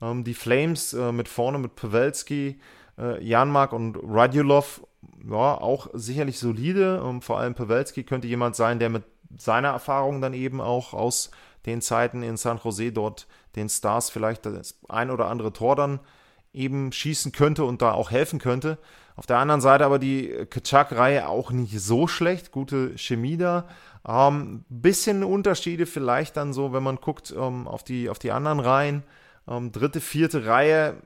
ähm, 0.00 0.24
die 0.24 0.34
Flames 0.34 0.92
äh, 0.92 1.12
mit 1.12 1.28
vorne 1.28 1.58
mit 1.58 1.76
Pavelski, 1.76 2.60
äh, 2.98 3.22
Janmark 3.24 3.72
und 3.72 3.96
Radulov. 4.02 4.82
Ja, 5.28 5.60
auch 5.60 5.88
sicherlich 5.92 6.38
solide. 6.38 7.02
Ähm, 7.04 7.22
vor 7.22 7.38
allem 7.38 7.54
Pavelski 7.54 8.04
könnte 8.04 8.28
jemand 8.28 8.56
sein, 8.56 8.78
der 8.78 8.90
mit 8.90 9.04
seiner 9.38 9.68
Erfahrung 9.68 10.20
dann 10.20 10.34
eben 10.34 10.60
auch 10.60 10.94
aus 10.94 11.30
den 11.66 11.80
Zeiten 11.82 12.22
in 12.22 12.36
San 12.36 12.60
Jose 12.62 12.92
dort 12.92 13.26
den 13.56 13.68
Stars 13.68 14.10
vielleicht 14.10 14.46
das 14.46 14.78
ein 14.88 15.10
oder 15.10 15.26
andere 15.26 15.52
Tor 15.52 15.76
dann 15.76 16.00
eben 16.52 16.92
schießen 16.92 17.32
könnte 17.32 17.64
und 17.64 17.82
da 17.82 17.92
auch 17.92 18.10
helfen 18.10 18.38
könnte. 18.38 18.78
Auf 19.16 19.26
der 19.26 19.38
anderen 19.38 19.60
Seite 19.60 19.84
aber 19.84 19.98
die 19.98 20.28
Kaczak-Reihe 20.50 21.28
auch 21.28 21.50
nicht 21.50 21.80
so 21.80 22.06
schlecht, 22.06 22.52
gute 22.52 22.96
Chemie 22.96 23.36
da. 23.36 23.66
Ähm, 24.06 24.64
bisschen 24.68 25.24
Unterschiede 25.24 25.86
vielleicht 25.86 26.36
dann 26.36 26.52
so, 26.52 26.72
wenn 26.72 26.82
man 26.82 26.96
guckt 26.96 27.34
ähm, 27.36 27.66
auf, 27.66 27.82
die, 27.82 28.08
auf 28.08 28.18
die 28.18 28.30
anderen 28.30 28.60
Reihen. 28.60 29.02
Ähm, 29.48 29.70
dritte, 29.70 30.00
vierte 30.00 30.46
Reihe 30.46 30.96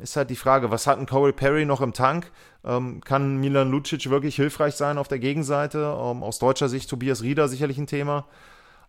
ist 0.00 0.16
halt 0.16 0.30
die 0.30 0.36
Frage, 0.36 0.70
was 0.70 0.86
hat 0.86 0.98
ein 0.98 1.06
Corey 1.06 1.32
Perry 1.32 1.66
noch 1.66 1.82
im 1.82 1.92
Tank? 1.92 2.30
Ähm, 2.64 3.02
kann 3.02 3.36
Milan 3.36 3.70
Lucic 3.70 4.08
wirklich 4.08 4.36
hilfreich 4.36 4.74
sein 4.74 4.96
auf 4.96 5.08
der 5.08 5.18
Gegenseite? 5.18 5.78
Ähm, 5.78 6.22
aus 6.22 6.38
deutscher 6.38 6.68
Sicht 6.68 6.88
Tobias 6.88 7.22
Rieder 7.22 7.48
sicherlich 7.48 7.76
ein 7.76 7.86
Thema. 7.86 8.26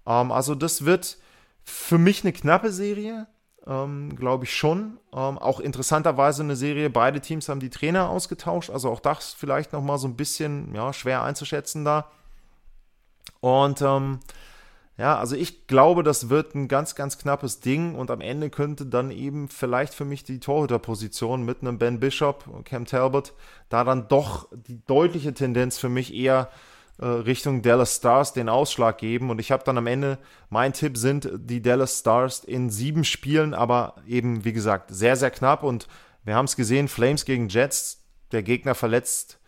Ähm, 0.06 0.32
also 0.32 0.56
das 0.56 0.86
wird 0.86 1.18
für 1.64 1.98
mich 1.98 2.24
eine 2.24 2.32
knappe 2.32 2.72
Serie, 2.72 3.28
ähm, 3.68 4.16
glaube 4.16 4.46
ich 4.46 4.56
schon. 4.56 4.98
Ähm, 5.14 5.38
auch 5.38 5.60
interessanterweise 5.60 6.44
eine 6.44 6.56
Serie, 6.56 6.90
beide 6.90 7.20
Teams 7.20 7.50
haben 7.50 7.60
die 7.60 7.70
Trainer 7.70 8.10
ausgetauscht, 8.10 8.70
also 8.70 8.90
auch 8.90 9.02
das 9.02 9.34
vielleicht 9.34 9.74
nochmal 9.74 9.98
so 9.98 10.08
ein 10.08 10.16
bisschen 10.16 10.74
ja, 10.74 10.94
schwer 10.94 11.24
einzuschätzen 11.24 11.84
da. 11.84 12.10
Und 13.42 13.82
ja, 15.02 15.18
also 15.18 15.36
ich 15.36 15.66
glaube, 15.66 16.04
das 16.04 16.30
wird 16.30 16.54
ein 16.54 16.68
ganz, 16.68 16.94
ganz 16.94 17.18
knappes 17.18 17.60
Ding 17.60 17.96
und 17.96 18.12
am 18.12 18.22
Ende 18.22 18.52
könnte 18.52 18.86
dann 18.86 19.10
eben 19.10 19.48
vielleicht 19.48 19.96
für 19.96 20.06
mich 20.06 20.24
die 20.24 20.40
Torhüterposition 20.40 21.44
mit 21.44 21.62
einem 21.62 21.80
Ben 21.80 22.00
Bishop, 22.00 22.46
Cam 22.66 22.86
Talbot, 22.86 23.34
da 23.70 23.84
dann 23.84 24.08
doch 24.10 24.48
die 24.52 24.86
deutliche 24.86 25.34
Tendenz 25.34 25.80
für 25.80 25.90
mich 25.90 26.14
eher 26.14 26.52
äh, 27.00 27.08
Richtung 27.08 27.64
Dallas 27.64 27.96
Stars 27.96 28.34
den 28.34 28.48
Ausschlag 28.48 29.00
geben. 29.00 29.32
Und 29.32 29.40
ich 29.40 29.52
habe 29.52 29.64
dann 29.64 29.80
am 29.80 29.88
Ende, 29.88 30.20
mein 30.52 30.72
Tipp 30.72 30.96
sind 30.96 31.32
die 31.36 31.64
Dallas 31.64 31.98
Stars 31.98 32.44
in 32.44 32.70
sieben 32.70 33.04
Spielen, 33.04 33.56
aber 33.56 33.96
eben, 34.06 34.46
wie 34.46 34.54
gesagt, 34.54 34.92
sehr, 34.94 35.16
sehr 35.16 35.32
knapp. 35.32 35.64
Und 35.64 35.88
wir 36.24 36.36
haben 36.36 36.46
es 36.46 36.56
gesehen, 36.56 36.88
Flames 36.88 37.26
gegen 37.26 37.50
Jets, 37.50 38.04
der 38.32 38.44
Gegner 38.44 38.76
verletzt 38.76 39.41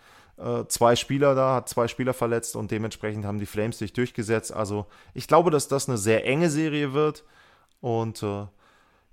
zwei 0.68 0.96
Spieler 0.96 1.36
da, 1.36 1.56
hat 1.56 1.70
zwei 1.70 1.88
Spieler 1.88 2.14
verletzt 2.14 2.56
und 2.56 2.72
dementsprechend 2.72 3.26
haben 3.26 3.40
die 3.40 3.46
Flames 3.46 3.78
sich 3.78 3.94
durchgesetzt. 3.94 4.52
Also 4.54 4.88
ich 5.14 5.28
glaube, 5.28 5.52
dass 5.52 5.68
das 5.68 5.88
eine 5.88 5.98
sehr 5.98 6.26
enge 6.26 6.50
Serie 6.50 6.94
wird 6.94 7.24
und 7.82 8.24
äh, 8.24 8.48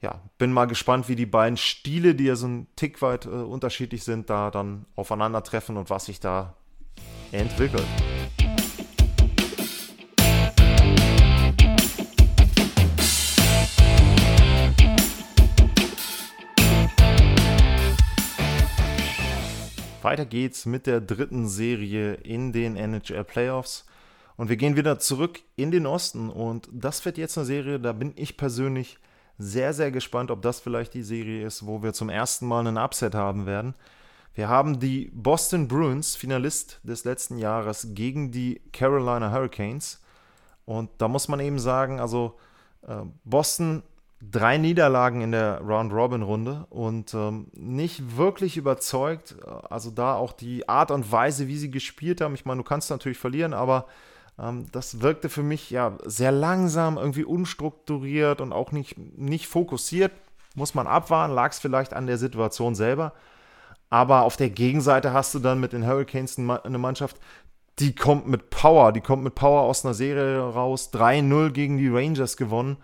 ja, 0.00 0.20
bin 0.38 0.52
mal 0.52 0.66
gespannt, 0.66 1.08
wie 1.08 1.16
die 1.16 1.26
beiden 1.26 1.58
Stile, 1.58 2.14
die 2.14 2.24
ja 2.24 2.36
so 2.36 2.46
ein 2.46 2.66
Tick 2.74 3.02
weit 3.02 3.26
äh, 3.26 3.28
unterschiedlich 3.28 4.02
sind, 4.02 4.30
da 4.30 4.50
dann 4.50 4.86
aufeinandertreffen 4.96 5.76
und 5.76 5.90
was 5.90 6.06
sich 6.06 6.20
da 6.20 6.54
entwickelt. 7.32 7.86
Weiter 20.04 20.24
geht's 20.24 20.66
mit 20.66 20.86
der 20.86 21.00
dritten 21.00 21.48
Serie 21.48 22.14
in 22.14 22.52
den 22.52 22.76
NHL 22.76 23.24
Playoffs. 23.24 23.86
Und 24.36 24.48
wir 24.48 24.56
gehen 24.56 24.76
wieder 24.76 24.98
zurück 24.98 25.40
in 25.56 25.70
den 25.70 25.86
Osten. 25.86 26.30
Und 26.30 26.68
das 26.72 27.04
wird 27.04 27.18
jetzt 27.18 27.36
eine 27.36 27.44
Serie, 27.44 27.78
da 27.78 27.92
bin 27.92 28.12
ich 28.16 28.36
persönlich 28.36 28.98
sehr, 29.38 29.72
sehr 29.72 29.90
gespannt, 29.90 30.30
ob 30.30 30.42
das 30.42 30.60
vielleicht 30.60 30.94
die 30.94 31.02
Serie 31.02 31.46
ist, 31.46 31.66
wo 31.66 31.82
wir 31.82 31.92
zum 31.92 32.08
ersten 32.08 32.46
Mal 32.46 32.66
einen 32.66 32.78
Upset 32.78 33.14
haben 33.14 33.46
werden. 33.46 33.74
Wir 34.34 34.48
haben 34.48 34.78
die 34.78 35.10
Boston 35.12 35.66
Bruins, 35.66 36.16
Finalist 36.16 36.80
des 36.82 37.04
letzten 37.04 37.38
Jahres, 37.38 37.88
gegen 37.90 38.30
die 38.30 38.60
Carolina 38.72 39.32
Hurricanes. 39.32 40.00
Und 40.64 40.90
da 40.98 41.08
muss 41.08 41.28
man 41.28 41.40
eben 41.40 41.58
sagen, 41.58 42.00
also 42.00 42.38
äh, 42.86 43.02
Boston 43.24 43.82
drei 44.20 44.58
Niederlagen 44.58 45.22
in 45.22 45.32
der 45.32 45.60
Round-Robin-Runde 45.60 46.66
und 46.68 47.14
ähm, 47.14 47.46
nicht 47.52 48.16
wirklich 48.16 48.56
überzeugt. 48.56 49.36
Also 49.68 49.90
da 49.90 50.14
auch 50.14 50.32
die 50.32 50.68
Art 50.68 50.90
und 50.90 51.10
Weise, 51.10 51.48
wie 51.48 51.56
sie 51.56 51.70
gespielt 51.70 52.20
haben. 52.20 52.34
Ich 52.34 52.44
meine, 52.44 52.58
du 52.62 52.68
kannst 52.68 52.90
natürlich 52.90 53.18
verlieren, 53.18 53.54
aber 53.54 53.86
ähm, 54.38 54.66
das 54.72 55.00
wirkte 55.00 55.28
für 55.28 55.42
mich 55.42 55.70
ja 55.70 55.96
sehr 56.04 56.32
langsam, 56.32 56.98
irgendwie 56.98 57.24
unstrukturiert 57.24 58.40
und 58.40 58.52
auch 58.52 58.72
nicht, 58.72 58.98
nicht 58.98 59.46
fokussiert. 59.46 60.12
Muss 60.54 60.74
man 60.74 60.86
abwarten, 60.86 61.34
lag 61.34 61.52
es 61.52 61.58
vielleicht 61.58 61.94
an 61.94 62.06
der 62.06 62.18
Situation 62.18 62.74
selber. 62.74 63.14
Aber 63.88 64.22
auf 64.22 64.36
der 64.36 64.50
Gegenseite 64.50 65.12
hast 65.12 65.34
du 65.34 65.38
dann 65.38 65.60
mit 65.60 65.72
den 65.72 65.86
Hurricanes 65.86 66.38
eine 66.38 66.78
Mannschaft, 66.78 67.16
die 67.78 67.94
kommt 67.94 68.28
mit 68.28 68.50
Power, 68.50 68.92
die 68.92 69.00
kommt 69.00 69.24
mit 69.24 69.34
Power 69.34 69.62
aus 69.62 69.84
einer 69.84 69.94
Serie 69.94 70.40
raus. 70.40 70.90
3-0 70.92 71.50
gegen 71.50 71.78
die 71.78 71.88
Rangers 71.88 72.36
gewonnen. 72.36 72.76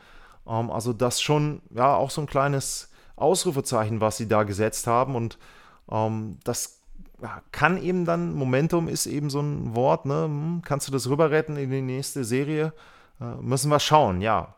Ähm, 0.46 0.70
also 0.70 0.92
das 0.92 1.20
schon, 1.20 1.62
ja, 1.70 1.94
auch 1.94 2.10
so 2.10 2.20
ein 2.20 2.26
kleines 2.26 2.90
Ausrufezeichen, 3.16 4.00
was 4.00 4.16
sie 4.16 4.28
da 4.28 4.42
gesetzt 4.42 4.86
haben. 4.86 5.14
Und 5.14 5.38
ähm, 5.90 6.38
das 6.44 6.80
kann 7.50 7.82
eben 7.82 8.04
dann, 8.04 8.34
Momentum 8.34 8.88
ist 8.88 9.06
eben 9.06 9.30
so 9.30 9.40
ein 9.40 9.74
Wort, 9.74 10.04
ne? 10.06 10.24
Hm, 10.24 10.62
kannst 10.64 10.88
du 10.88 10.92
das 10.92 11.08
rüber 11.08 11.30
retten 11.30 11.56
in 11.56 11.70
die 11.70 11.82
nächste 11.82 12.24
Serie? 12.24 12.72
Äh, 13.20 13.36
müssen 13.40 13.70
wir 13.70 13.80
schauen, 13.80 14.20
ja. 14.20 14.54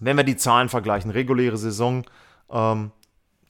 Wenn 0.00 0.16
wir 0.16 0.24
die 0.24 0.36
Zahlen 0.36 0.68
vergleichen, 0.68 1.10
reguläre 1.10 1.56
Saison, 1.56 2.04
ähm, 2.50 2.90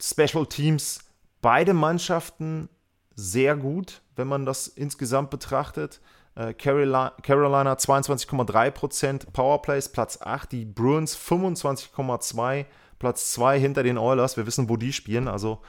Special 0.00 0.46
Teams, 0.46 1.00
beide 1.40 1.74
Mannschaften 1.74 2.68
sehr 3.14 3.56
gut, 3.56 4.02
wenn 4.14 4.28
man 4.28 4.44
das 4.44 4.68
insgesamt 4.68 5.30
betrachtet. 5.30 6.00
Äh, 6.36 6.52
Carolina, 6.54 7.12
Carolina 7.22 7.74
22,3% 7.74 9.32
Powerplays, 9.32 9.88
Platz 9.88 10.20
8. 10.22 10.52
Die 10.52 10.64
Bruins 10.64 11.16
25,2%, 11.16 12.66
Platz 12.98 13.32
2 13.32 13.58
hinter 13.58 13.82
den 13.82 13.98
Oilers. 13.98 14.36
Wir 14.36 14.46
wissen, 14.46 14.68
wo 14.68 14.76
die 14.76 14.92
spielen. 14.92 15.28
Also 15.28 15.60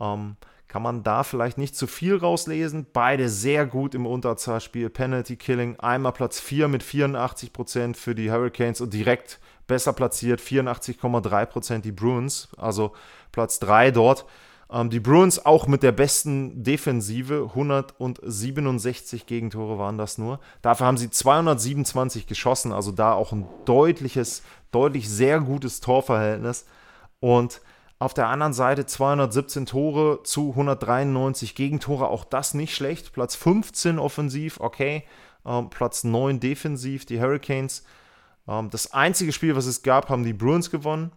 ähm, 0.00 0.36
kann 0.68 0.82
man 0.82 1.02
da 1.02 1.22
vielleicht 1.22 1.58
nicht 1.58 1.76
zu 1.76 1.86
viel 1.86 2.16
rauslesen. 2.16 2.86
Beide 2.92 3.28
sehr 3.28 3.66
gut 3.66 3.94
im 3.94 4.06
Unterzahlspiel. 4.06 4.88
Penalty 4.90 5.36
Killing. 5.36 5.78
Einmal 5.80 6.12
Platz 6.12 6.40
4 6.40 6.68
mit 6.68 6.82
84% 6.82 7.96
für 7.96 8.14
die 8.14 8.30
Hurricanes 8.30 8.80
und 8.80 8.94
direkt 8.94 9.38
besser 9.66 9.92
platziert 9.92 10.40
84,3% 10.40 11.80
die 11.80 11.92
Bruins. 11.92 12.48
Also 12.56 12.92
Platz 13.32 13.58
3 13.60 13.90
dort. 13.90 14.26
Ähm, 14.72 14.88
die 14.88 15.00
Bruins 15.00 15.44
auch 15.44 15.66
mit 15.66 15.82
der 15.82 15.92
besten 15.92 16.64
Defensive, 16.64 17.50
167 17.50 19.26
Gegentore 19.26 19.78
waren 19.78 19.98
das 19.98 20.16
nur. 20.18 20.40
Dafür 20.62 20.86
haben 20.86 20.96
sie 20.96 21.10
227 21.10 22.26
geschossen, 22.26 22.72
also 22.72 22.90
da 22.90 23.12
auch 23.12 23.32
ein 23.32 23.46
deutliches, 23.66 24.42
deutlich 24.70 25.08
sehr 25.10 25.40
gutes 25.40 25.80
Torverhältnis. 25.80 26.64
Und 27.20 27.60
auf 27.98 28.14
der 28.14 28.28
anderen 28.28 28.52
Seite 28.54 28.86
217 28.86 29.66
Tore 29.66 30.22
zu 30.24 30.50
193 30.50 31.54
Gegentore, 31.54 32.08
auch 32.08 32.24
das 32.24 32.54
nicht 32.54 32.74
schlecht. 32.74 33.12
Platz 33.12 33.36
15 33.36 33.98
offensiv, 33.98 34.58
okay. 34.58 35.04
Ähm, 35.44 35.70
Platz 35.70 36.02
9 36.02 36.40
defensiv, 36.40 37.04
die 37.04 37.20
Hurricanes. 37.20 37.84
Ähm, 38.48 38.70
das 38.70 38.92
einzige 38.92 39.32
Spiel, 39.32 39.54
was 39.54 39.66
es 39.66 39.82
gab, 39.82 40.08
haben 40.08 40.24
die 40.24 40.32
Bruins 40.32 40.70
gewonnen. 40.70 41.12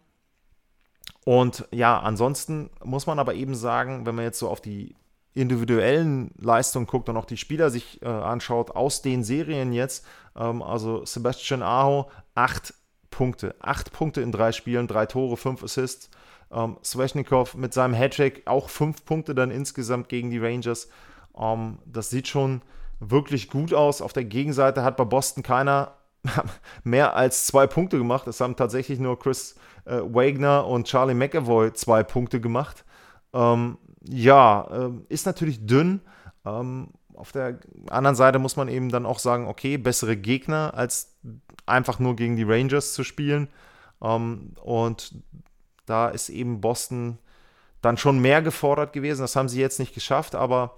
Und 1.24 1.68
ja, 1.72 2.00
ansonsten 2.00 2.70
muss 2.84 3.08
man 3.08 3.20
aber 3.20 3.34
eben 3.34 3.56
sagen, 3.56 4.06
wenn 4.06 4.16
man 4.16 4.26
jetzt 4.26 4.40
so 4.40 4.50
auf 4.50 4.62
die 4.62 4.96
individuellen 5.34 6.32
Leistungen 6.38 6.88
guckt 6.88 7.10
und 7.10 7.18
auch 7.18 7.26
die 7.26 7.38
Spieler 7.38 7.70
sich 7.70 8.02
äh, 8.02 8.08
anschaut 8.08 8.72
aus 8.72 9.02
den 9.02 9.24
Serien 9.24 9.74
jetzt, 9.74 10.06
ähm, 10.36 10.62
also 10.62 11.06
Sebastian 11.06 11.62
Aho, 11.62 12.10
acht 12.36 12.74
Punkte. 13.10 13.56
Acht 13.60 13.94
Punkte 13.94 14.22
in 14.22 14.32
drei 14.32 14.52
Spielen, 14.52 14.88
drei 14.88 15.06
Tore, 15.06 15.38
fünf 15.38 15.64
Assists. 15.64 16.10
Ähm, 16.52 16.78
Sveshnikov 16.84 17.56
mit 17.56 17.74
seinem 17.74 17.94
Hattrick 17.94 18.44
auch 18.46 18.70
fünf 18.70 19.06
Punkte 19.06 19.34
dann 19.34 19.52
insgesamt 19.52 20.10
gegen 20.10 20.30
die 20.30 20.40
Rangers. 20.40 20.90
Ähm, 21.38 21.80
das 21.86 22.10
sieht 22.10 22.28
schon 22.28 22.62
wirklich 23.00 23.50
gut 23.50 23.74
aus. 23.74 24.02
Auf 24.02 24.14
der 24.14 24.26
Gegenseite 24.26 24.84
hat 24.84 24.98
bei 24.98 25.06
Boston 25.06 25.44
keiner 25.44 25.94
mehr 26.84 27.16
als 27.16 27.46
zwei 27.46 27.68
Punkte 27.68 27.98
gemacht. 27.98 28.28
Es 28.28 28.42
haben 28.42 28.56
tatsächlich 28.56 29.00
nur 29.00 29.18
Chris 29.18 29.56
äh, 29.86 30.00
Wagner 30.02 30.68
und 30.68 30.88
Charlie 30.88 31.14
McAvoy 31.14 31.74
zwei 31.74 32.04
Punkte 32.04 32.42
gemacht. 32.42 32.86
Ähm, 33.34 33.78
ja, 34.08 34.68
äh, 34.72 34.92
ist 35.10 35.26
natürlich 35.26 35.66
dünn. 35.66 36.02
Ähm, 36.46 36.90
auf 37.14 37.32
der 37.32 37.60
anderen 37.90 38.16
Seite 38.16 38.40
muss 38.40 38.56
man 38.56 38.68
eben 38.68 38.90
dann 38.90 39.06
auch 39.06 39.20
sagen, 39.20 39.48
okay, 39.48 39.78
bessere 39.78 40.18
Gegner, 40.18 40.74
als 40.76 41.16
einfach 41.66 42.00
nur 42.00 42.16
gegen 42.16 42.36
die 42.36 42.44
Rangers 42.44 42.94
zu 42.94 43.04
spielen. 43.04 43.48
Ähm, 44.02 44.54
und 44.62 45.16
da 45.86 46.10
ist 46.10 46.30
eben 46.30 46.62
Boston 46.62 47.20
dann 47.82 47.98
schon 47.98 48.20
mehr 48.20 48.42
gefordert 48.42 48.94
gewesen. 48.94 49.22
Das 49.22 49.36
haben 49.36 49.50
sie 49.50 49.62
jetzt 49.62 49.80
nicht 49.80 49.94
geschafft, 49.94 50.36
aber 50.36 50.78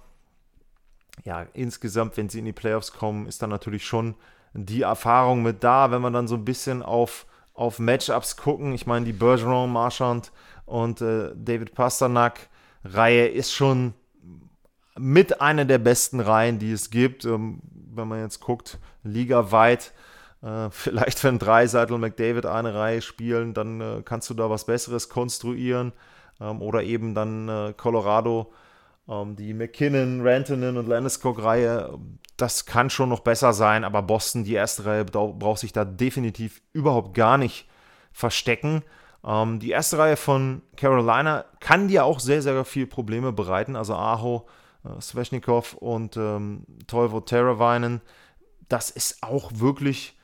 ja, 1.24 1.46
insgesamt, 1.54 2.16
wenn 2.16 2.28
sie 2.28 2.38
in 2.38 2.44
die 2.44 2.52
Playoffs 2.52 2.92
kommen, 2.92 3.26
ist 3.26 3.42
dann 3.42 3.50
natürlich 3.50 3.84
schon 3.84 4.14
die 4.52 4.82
Erfahrung 4.82 5.42
mit 5.42 5.64
da, 5.64 5.90
wenn 5.90 6.02
man 6.02 6.12
dann 6.12 6.28
so 6.28 6.36
ein 6.36 6.44
bisschen 6.44 6.82
auf, 6.82 7.26
auf 7.58 7.80
Matchups 7.80 8.36
gucken. 8.36 8.72
Ich 8.72 8.86
meine, 8.86 9.04
die 9.04 9.12
Bergeron, 9.12 9.72
Marchand 9.72 10.30
und 10.64 11.00
äh, 11.00 11.32
David 11.34 11.74
Pasternak 11.74 12.48
Reihe 12.84 13.26
ist 13.26 13.52
schon 13.52 13.94
mit 14.96 15.40
einer 15.40 15.64
der 15.64 15.78
besten 15.78 16.20
Reihen, 16.20 16.60
die 16.60 16.70
es 16.70 16.90
gibt. 16.90 17.24
Ähm, 17.24 17.60
wenn 17.94 18.06
man 18.06 18.20
jetzt 18.20 18.40
guckt, 18.40 18.78
ligaweit, 19.02 19.92
äh, 20.40 20.68
vielleicht 20.70 21.24
wenn 21.24 21.40
Dreiseitel 21.40 21.94
und 21.94 22.00
McDavid 22.00 22.46
eine 22.46 22.74
Reihe 22.74 23.02
spielen, 23.02 23.54
dann 23.54 23.80
äh, 23.80 24.02
kannst 24.04 24.30
du 24.30 24.34
da 24.34 24.48
was 24.48 24.66
Besseres 24.66 25.08
konstruieren. 25.08 25.92
Ähm, 26.40 26.62
oder 26.62 26.84
eben 26.84 27.16
dann 27.16 27.48
äh, 27.48 27.74
Colorado, 27.76 28.52
ähm, 29.08 29.34
die 29.34 29.52
McKinnon, 29.52 30.20
Rantanen 30.24 30.76
und 30.76 30.86
Landeskog-Reihe. 30.86 31.98
Das 32.38 32.66
kann 32.66 32.88
schon 32.88 33.08
noch 33.08 33.20
besser 33.20 33.52
sein, 33.52 33.84
aber 33.84 34.00
Boston, 34.00 34.44
die 34.44 34.54
erste 34.54 34.86
Reihe, 34.86 35.04
braucht 35.04 35.58
sich 35.58 35.72
da 35.72 35.84
definitiv 35.84 36.62
überhaupt 36.72 37.14
gar 37.14 37.36
nicht 37.36 37.68
verstecken. 38.12 38.84
Ähm, 39.24 39.58
die 39.58 39.70
erste 39.70 39.98
Reihe 39.98 40.16
von 40.16 40.62
Carolina 40.76 41.44
kann 41.60 41.88
dir 41.88 42.04
auch 42.04 42.20
sehr, 42.20 42.40
sehr 42.40 42.64
viel 42.64 42.86
Probleme 42.86 43.32
bereiten. 43.32 43.74
Also 43.74 43.94
Aho, 43.94 44.46
äh, 44.84 45.00
Sveshnikov 45.00 45.74
und 45.74 46.16
ähm, 46.16 46.64
Toivo 46.86 47.20
Teravainen. 47.20 48.00
Das 48.68 48.90
ist 48.90 49.22
auch 49.22 49.50
wirklich 49.54 50.16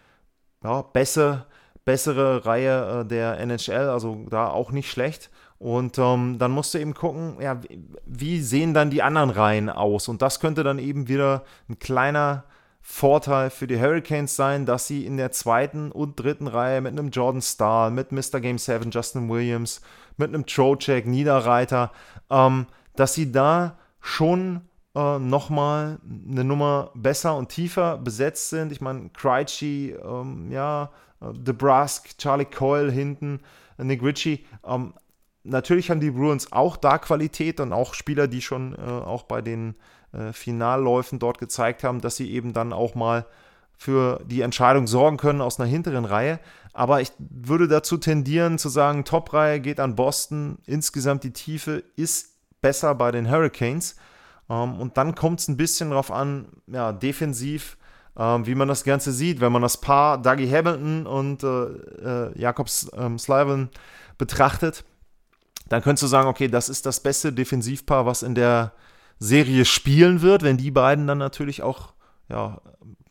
ja, 0.63 0.83
besser, 0.83 1.47
bessere 1.85 2.47
Reihe 2.47 3.01
äh, 3.01 3.05
der 3.05 3.41
NHL, 3.41 3.89
also 3.89 4.25
da 4.31 4.49
auch 4.49 4.71
nicht 4.71 4.89
schlecht. 4.89 5.31
Und 5.59 5.99
ähm, 5.99 6.39
dann 6.39 6.51
musst 6.51 6.75
du 6.75 6.79
eben 6.79 6.95
gucken, 6.95 7.37
ja, 7.41 7.61
wie 8.05 8.41
sehen 8.41 8.75
dann 8.75 8.91
die 8.91 9.03
anderen 9.03 9.31
Reihen 9.31 9.71
aus? 9.71 10.09
Und 10.09 10.21
das 10.21 10.41
könnte 10.41 10.65
dann 10.65 10.79
eben 10.79 11.09
wieder 11.09 11.45
ein 11.69 11.79
kleiner 11.79 12.45
Vorteil 12.87 13.49
für 13.49 13.67
die 13.67 13.81
Hurricanes 13.81 14.37
sein, 14.37 14.67
dass 14.67 14.87
sie 14.87 15.07
in 15.07 15.17
der 15.17 15.33
zweiten 15.33 15.91
und 15.91 16.21
dritten 16.21 16.47
Reihe 16.47 16.83
mit 16.83 16.93
einem 16.93 17.09
Jordan 17.09 17.41
Stahl, 17.41 17.91
mit 17.91 18.13
Mr. 18.13 18.41
Game 18.41 18.59
7 18.59 18.91
Justin 18.91 19.31
Williams, 19.31 19.81
mit 20.19 20.29
einem 20.29 20.45
Trocek, 20.45 21.07
Niederreiter, 21.07 21.93
ähm, 22.29 22.67
dass 22.95 23.15
sie 23.15 23.33
da 23.33 23.79
schon 24.01 24.61
äh, 24.95 25.19
nochmal 25.19 25.99
eine 26.31 26.45
Nummer 26.45 26.91
besser 26.95 27.37
und 27.37 27.49
tiefer 27.49 27.97
besetzt 27.97 28.51
sind. 28.51 28.71
Ich 28.71 28.83
meine, 28.83 29.09
Krejci, 29.09 29.97
ähm, 30.05 30.51
ja, 30.53 30.91
äh, 31.23 31.33
DeBrusk, 31.33 32.19
Charlie 32.19 32.45
Coyle 32.45 32.93
hinten, 32.93 33.41
Nick 33.79 34.03
Ritchie. 34.03 34.45
Ähm, 34.65 34.93
natürlich 35.45 35.91
haben 35.91 36.01
die 36.01 36.11
Bruins 36.11 36.53
auch 36.53 36.77
da 36.77 36.99
Qualität 36.99 37.61
und 37.61 37.73
auch 37.73 37.95
Spieler, 37.95 38.27
die 38.27 38.43
schon 38.43 38.75
äh, 38.75 38.81
auch 38.81 39.25
bei 39.25 39.43
den 39.43 39.77
äh, 40.13 40.33
Finalläufen 40.33 41.19
dort 41.19 41.39
gezeigt 41.39 41.85
haben, 41.85 42.01
dass 42.01 42.17
sie 42.17 42.33
eben 42.33 42.53
dann 42.53 42.73
auch 42.73 42.95
mal 42.95 43.27
für 43.77 44.21
die 44.27 44.41
Entscheidung 44.41 44.87
sorgen 44.87 45.17
können 45.17 45.41
aus 45.41 45.61
einer 45.61 45.69
hinteren 45.69 46.05
Reihe. 46.05 46.41
Aber 46.73 47.01
ich 47.01 47.13
würde 47.19 47.69
dazu 47.69 47.99
tendieren 47.99 48.59
zu 48.59 48.69
sagen, 48.69 49.05
Top-Reihe 49.05 49.61
geht 49.61 49.81
an 49.81 49.95
Boston. 49.95 50.59
Insgesamt 50.67 51.25
die 51.25 51.33
Tiefe 51.33 51.85
ist 51.97 52.35
besser 52.61 52.95
bei 52.95 53.11
den 53.11 53.31
Hurricanes. 53.31 53.97
Ähm, 54.49 54.81
und 54.81 54.97
dann 54.97 55.15
kommt 55.15 55.41
es 55.41 55.49
ein 55.49 55.57
bisschen 55.57 55.91
darauf 55.91 56.11
an, 56.11 56.49
ja, 56.67 56.93
defensiv, 56.93 57.77
ähm, 58.17 58.47
wie 58.47 58.55
man 58.55 58.69
das 58.69 58.85
Ganze 58.85 59.13
sieht. 59.13 59.41
Wenn 59.41 59.53
man 59.53 59.63
das 59.63 59.81
Paar 59.81 60.21
Dougie 60.21 60.51
Hamilton 60.51 61.07
und 61.07 61.43
äh, 61.43 61.47
äh, 61.47 62.39
Jakobs 62.39 62.91
ähm, 62.97 63.19
Slyven 63.19 63.71
betrachtet, 64.19 64.85
dann 65.69 65.83
könntest 65.83 66.03
du 66.03 66.07
sagen, 66.07 66.29
okay, 66.29 66.49
das 66.49 66.69
ist 66.69 66.87
das 66.87 67.01
beste 67.01 67.33
Defensivpaar, 67.33 68.07
was 68.07 68.23
in 68.23 68.35
der 68.35 68.73
Serie 69.19 69.65
spielen 69.65 70.23
wird, 70.23 70.43
wenn 70.43 70.57
die 70.57 70.71
beiden 70.71 71.07
dann 71.07 71.19
natürlich 71.19 71.63
auch, 71.63 71.95
ja, 72.29 72.61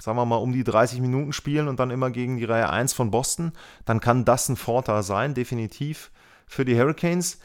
sagen 0.01 0.17
wir 0.17 0.25
mal, 0.25 0.37
um 0.37 0.51
die 0.51 0.63
30 0.63 1.01
Minuten 1.01 1.33
spielen 1.33 1.67
und 1.67 1.79
dann 1.79 1.91
immer 1.91 2.11
gegen 2.11 2.37
die 2.37 2.45
Reihe 2.45 2.69
1 2.69 2.93
von 2.93 3.11
Boston, 3.11 3.53
dann 3.85 3.99
kann 3.99 4.25
das 4.25 4.49
ein 4.49 4.55
Vorteil 4.55 5.03
sein, 5.03 5.33
definitiv 5.33 6.11
für 6.45 6.65
die 6.65 6.77
Hurricanes. 6.77 7.39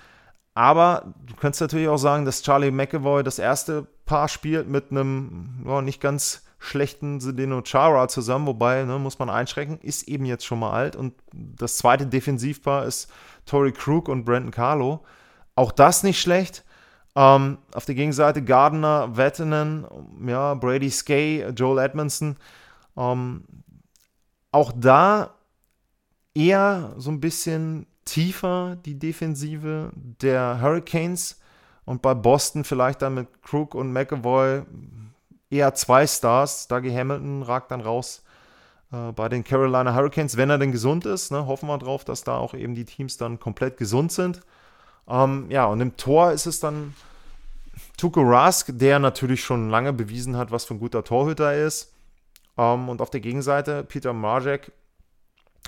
Aber 0.55 1.15
du 1.25 1.37
könntest 1.37 1.61
natürlich 1.61 1.89
auch 1.89 1.99
sagen, 1.99 2.25
dass 2.25 2.43
Charlie 2.43 2.73
McAvoy 2.73 3.23
das 3.23 3.39
erste 3.39 3.87
Paar 4.07 4.29
spielt 4.29 4.69
mit 4.69 4.91
einem 4.91 5.63
ja, 5.65 5.83
nicht 5.83 6.01
ganz 6.01 6.43
schlechten 6.59 7.21
Zdeno 7.21 7.63
Chara 7.63 8.09
zusammen, 8.09 8.47
wobei, 8.47 8.85
ne, 8.85 8.99
muss 8.99 9.19
man 9.19 9.31
einschränken, 9.31 9.79
ist 9.81 10.09
eben 10.09 10.25
jetzt 10.25 10.45
schon 10.45 10.59
mal 10.59 10.73
alt. 10.73 10.97
Und 10.97 11.15
das 11.33 11.77
zweite 11.77 12.07
Defensivpaar 12.07 12.85
ist 12.85 13.11
Tory 13.47 13.73
Krug 13.73 14.09
und 14.09 14.25
Brandon 14.25 14.51
Carlo. 14.51 15.05
Auch 15.55 15.73
das 15.73 16.03
nicht 16.03 16.21
schlecht. 16.21 16.65
Ähm, 17.15 17.59
auf 17.73 17.85
der 17.85 17.95
Gegenseite 17.95 18.43
Gardner, 18.43 19.17
Vatanen, 19.17 19.87
ja, 20.27 20.55
Brady 20.55 20.91
Skay, 20.91 21.49
Joel 21.51 21.79
Edmondson. 21.79 22.37
Ähm, 22.97 23.45
auch 24.53 24.73
da 24.75 25.35
eher 26.35 26.95
so 26.97 27.11
ein 27.11 27.21
bisschen 27.21 27.87
tiefer 28.05 28.77
die 28.85 28.99
Defensive 28.99 29.93
der 29.95 30.61
Hurricanes 30.61 31.41
und 31.85 32.03
bei 32.03 32.15
Boston 32.15 32.65
vielleicht 32.65 33.03
dann 33.03 33.15
mit 33.15 33.43
Crook 33.43 33.75
und 33.75 33.93
McAvoy 33.93 34.63
eher 35.51 35.75
zwei 35.75 36.07
Stars. 36.07 36.69
Dougie 36.69 36.95
Hamilton 36.95 37.43
ragt 37.43 37.71
dann 37.71 37.81
raus 37.81 38.23
äh, 38.93 39.13
bei 39.13 39.29
den 39.29 39.45
Carolina 39.45 39.95
Hurricanes, 39.95 40.37
wenn 40.37 40.51
er 40.51 40.59
denn 40.59 40.73
gesund 40.73 41.07
ist. 41.07 41.33
Ne, 41.33 41.47
hoffen 41.47 41.69
wir 41.69 41.79
drauf, 41.79 42.05
dass 42.05 42.25
da 42.25 42.37
auch 42.37 42.55
eben 42.55 42.75
die 42.75 42.85
Teams 42.85 43.17
dann 43.17 43.39
komplett 43.39 43.77
gesund 43.77 44.13
sind. 44.13 44.43
Ähm, 45.09 45.47
ja, 45.51 45.67
und 45.67 45.81
im 45.81 45.97
Tor 45.97 46.33
ist 46.33 46.47
es 46.47 46.61
dann 46.61 46.95
Tuko 47.97 48.21
Rask, 48.23 48.71
der 48.73 48.99
natürlich 48.99 49.43
schon 49.43 49.71
lange 49.71 49.93
bewiesen 49.93 50.37
hat, 50.37 50.51
was 50.51 50.65
für 50.65 50.75
ein 50.75 50.81
guter 50.81 51.05
Torhüter 51.05 51.53
er 51.53 51.67
ist. 51.67 51.93
Ähm, 52.57 52.89
und 52.89 53.01
auf 53.01 53.11
der 53.11 53.21
Gegenseite 53.21 53.85
Peter 53.85 54.13
Marjek 54.13 54.73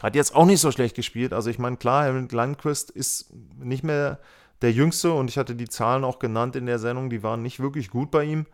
hat 0.03 0.15
jetzt 0.15 0.35
auch 0.35 0.47
nicht 0.47 0.61
so 0.61 0.71
schlecht 0.73 0.97
gespielt. 0.97 1.33
Also 1.33 1.51
ich 1.51 1.59
meine, 1.59 1.77
klar, 1.77 2.05
Henrik 2.05 2.33
Landquist 2.33 2.91
ist 2.91 3.33
nicht 3.59 3.85
mehr 3.85 4.19
der 4.63 4.73
Jüngste 4.73 5.13
und 5.13 5.31
ich 5.31 5.39
hatte 5.39 5.55
die 5.55 5.69
Zahlen 5.69 6.05
auch 6.05 6.19
genannt 6.19 6.57
in 6.57 6.67
der 6.67 6.79
Sendung, 6.79 7.11
die 7.11 7.23
waren 7.23 7.43
nicht 7.43 7.61
wirklich 7.61 7.91
gut 7.91 8.11
bei 8.11 8.25
ihm. 8.25 8.47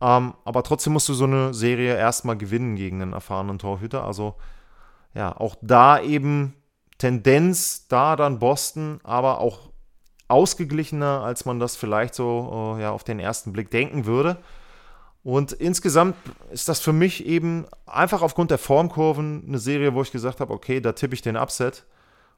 Ähm, 0.00 0.34
aber 0.44 0.62
trotzdem 0.62 0.92
musst 0.92 1.08
du 1.08 1.14
so 1.14 1.24
eine 1.24 1.54
Serie 1.54 1.96
erstmal 1.96 2.36
gewinnen 2.36 2.76
gegen 2.76 3.02
einen 3.02 3.12
erfahrenen 3.12 3.58
Torhüter. 3.58 4.04
Also 4.04 4.34
ja, 5.14 5.36
auch 5.36 5.56
da 5.60 6.00
eben 6.00 6.54
Tendenz, 6.98 7.88
da 7.88 8.16
dann 8.16 8.38
Boston, 8.38 9.00
aber 9.02 9.40
auch 9.40 9.70
ausgeglichener, 10.28 11.22
als 11.22 11.44
man 11.44 11.58
das 11.58 11.76
vielleicht 11.76 12.14
so 12.14 12.76
äh, 12.76 12.82
ja, 12.82 12.90
auf 12.90 13.04
den 13.04 13.18
ersten 13.18 13.52
Blick 13.52 13.70
denken 13.70 14.04
würde. 14.04 14.38
Und 15.24 15.52
insgesamt 15.52 16.16
ist 16.52 16.68
das 16.68 16.80
für 16.80 16.92
mich 16.92 17.26
eben 17.26 17.66
einfach 17.86 18.22
aufgrund 18.22 18.50
der 18.50 18.58
Formkurven 18.58 19.44
eine 19.46 19.58
Serie, 19.58 19.94
wo 19.94 20.02
ich 20.02 20.12
gesagt 20.12 20.40
habe, 20.40 20.52
okay, 20.52 20.80
da 20.80 20.92
tippe 20.92 21.14
ich 21.14 21.22
den 21.22 21.36
Upset. 21.36 21.84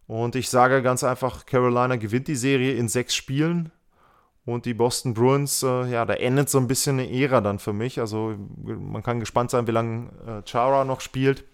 Und 0.07 0.35
ich 0.35 0.49
sage 0.49 0.83
ganz 0.83 1.05
einfach, 1.05 1.47
Carolina 1.47 1.97
gewinnt 1.97 2.27
die 2.27 2.37
Serie 2.37 2.75
in 2.75 2.89
sechs 2.89 3.15
Spielen. 3.15 3.71
Und 4.47 4.65
die 4.65 4.75
Boston 4.75 5.15
Bruins, 5.15 5.63
äh, 5.63 5.91
ja, 5.91 6.05
da 6.05 6.15
endet 6.15 6.49
so 6.49 6.59
ein 6.59 6.67
bisschen 6.67 6.99
eine 6.99 7.11
Ära 7.11 7.41
dann 7.41 7.59
für 7.59 7.73
mich. 7.73 8.01
Also 8.01 8.35
man 8.57 9.03
kann 9.03 9.21
gespannt 9.21 9.51
sein, 9.51 9.67
wie 9.67 9.73
lange 9.73 10.11
äh, 10.27 10.43
Chara 10.51 10.85
noch 10.85 11.01
spielt. 11.01 11.45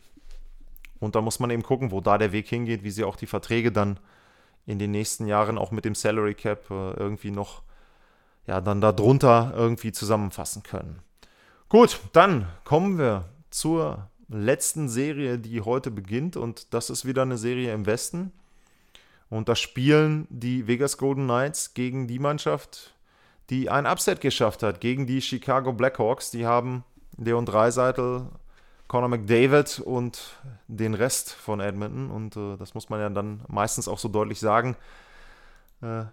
Und 1.01 1.15
da 1.15 1.21
muss 1.21 1.41
man 1.41 1.51
eben 1.51 1.63
gucken, 1.63 1.91
wo 1.91 2.01
da 2.01 2.17
der 2.17 2.33
Weg 2.33 2.49
hingeht, 2.49 2.85
wie 2.85 2.91
sie 2.91 3.05
auch 3.05 3.17
die 3.17 3.27
Verträge 3.27 3.73
dann 3.73 3.99
in 4.67 4.79
den 4.79 4.91
nächsten 4.93 5.27
Jahren 5.27 5.59
auch 5.59 5.71
mit 5.71 5.85
dem 5.85 5.95
Salary 5.95 6.35
Cap 6.35 6.71
äh, 6.71 6.93
irgendwie 6.95 7.31
noch, 7.31 7.63
ja, 8.47 8.61
dann 8.61 8.81
darunter 8.81 9.53
irgendwie 9.55 9.93
zusammenfassen 9.93 10.63
können. 10.63 11.01
Gut, 11.69 12.01
dann 12.13 12.47
kommen 12.65 12.99
wir 12.99 13.25
zur 13.51 14.09
letzten 14.29 14.89
Serie, 14.89 15.39
die 15.39 15.61
heute 15.61 15.91
beginnt. 15.91 16.37
Und 16.37 16.73
das 16.73 16.91
ist 16.91 17.05
wieder 17.05 17.23
eine 17.23 17.39
Serie 17.39 17.73
im 17.75 17.87
Westen. 17.87 18.33
Und 19.29 19.49
da 19.49 19.57
spielen 19.57 20.27
die 20.31 20.67
Vegas 20.67 20.99
Golden 20.99 21.25
Knights 21.25 21.75
gegen 21.75 22.07
die 22.07 22.19
Mannschaft, 22.19 22.95
die 23.51 23.71
ein 23.71 23.87
Upset 23.87 24.21
geschafft 24.21 24.63
hat, 24.63 24.81
gegen 24.81 25.07
die 25.07 25.21
Chicago 25.21 25.73
Blackhawks. 25.73 26.31
Die 26.31 26.47
haben 26.47 26.85
Leon 27.17 27.47
Dreiseitel, 27.47 28.27
Conor 28.89 29.09
McDavid 29.09 29.81
und 29.81 30.39
den 30.69 30.95
Rest 30.95 31.33
von 31.33 31.61
Edmonton. 31.61 32.11
Und 32.11 32.37
äh, 32.37 32.57
das 32.57 32.75
muss 32.75 32.89
man 32.89 33.01
ja 33.01 33.09
dann 33.11 33.43
meistens 33.49 33.89
auch 33.89 33.99
so 33.99 34.09
deutlich 34.09 34.39
sagen. 34.39 34.77
Äh, 35.83 36.05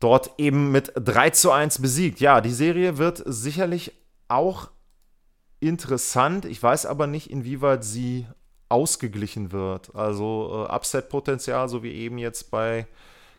dort 0.00 0.32
eben 0.38 0.70
mit 0.70 0.92
3 0.94 1.30
zu 1.30 1.52
1 1.52 1.80
besiegt. 1.80 2.20
Ja, 2.20 2.40
die 2.40 2.52
Serie 2.52 2.98
wird 2.98 3.22
sicherlich 3.26 3.92
auch 4.28 4.70
interessant. 5.60 6.44
Ich 6.44 6.62
weiß 6.62 6.86
aber 6.86 7.06
nicht, 7.06 7.30
inwieweit 7.30 7.84
sie 7.84 8.26
ausgeglichen 8.70 9.52
wird. 9.52 9.94
Also 9.94 10.66
äh, 10.68 10.72
Upset-Potenzial, 10.72 11.68
so 11.68 11.82
wie 11.82 11.92
eben 11.92 12.18
jetzt 12.18 12.50
bei 12.50 12.86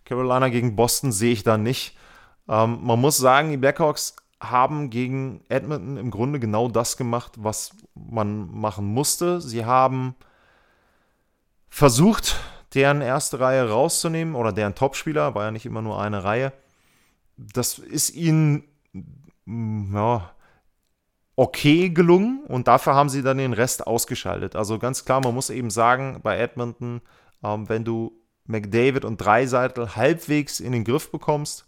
Carolina 0.05 0.49
gegen 0.49 0.75
Boston, 0.75 1.11
sehe 1.11 1.33
ich 1.33 1.43
da 1.43 1.57
nicht. 1.57 1.97
Ähm, 2.47 2.79
man 2.81 2.99
muss 2.99 3.17
sagen, 3.17 3.49
die 3.51 3.57
Blackhawks 3.57 4.15
haben 4.39 4.89
gegen 4.89 5.43
Edmonton 5.49 5.97
im 5.97 6.11
Grunde 6.11 6.39
genau 6.39 6.67
das 6.67 6.97
gemacht, 6.97 7.33
was 7.37 7.71
man 7.93 8.49
machen 8.51 8.85
musste. 8.85 9.39
Sie 9.39 9.65
haben 9.65 10.15
versucht, 11.69 12.39
deren 12.73 13.01
erste 13.01 13.39
Reihe 13.39 13.69
rauszunehmen 13.69 14.35
oder 14.35 14.51
deren 14.51 14.75
Topspieler, 14.75 15.35
war 15.35 15.45
ja 15.45 15.51
nicht 15.51 15.65
immer 15.65 15.81
nur 15.81 16.01
eine 16.01 16.23
Reihe. 16.23 16.53
Das 17.37 17.79
ist 17.79 18.09
ihnen 18.11 18.63
ja, 19.45 20.31
okay 21.41 21.89
gelungen 21.89 22.43
und 22.47 22.67
dafür 22.67 22.93
haben 22.93 23.09
sie 23.09 23.23
dann 23.23 23.39
den 23.39 23.53
Rest 23.53 23.87
ausgeschaltet. 23.87 24.55
Also 24.55 24.77
ganz 24.77 25.05
klar, 25.05 25.21
man 25.21 25.33
muss 25.33 25.49
eben 25.49 25.71
sagen, 25.71 26.19
bei 26.21 26.37
Edmonton, 26.37 27.01
ähm, 27.43 27.67
wenn 27.67 27.83
du 27.83 28.11
McDavid 28.45 29.05
und 29.05 29.17
Dreiseitel 29.17 29.95
halbwegs 29.95 30.59
in 30.59 30.71
den 30.71 30.83
Griff 30.83 31.09
bekommst, 31.09 31.67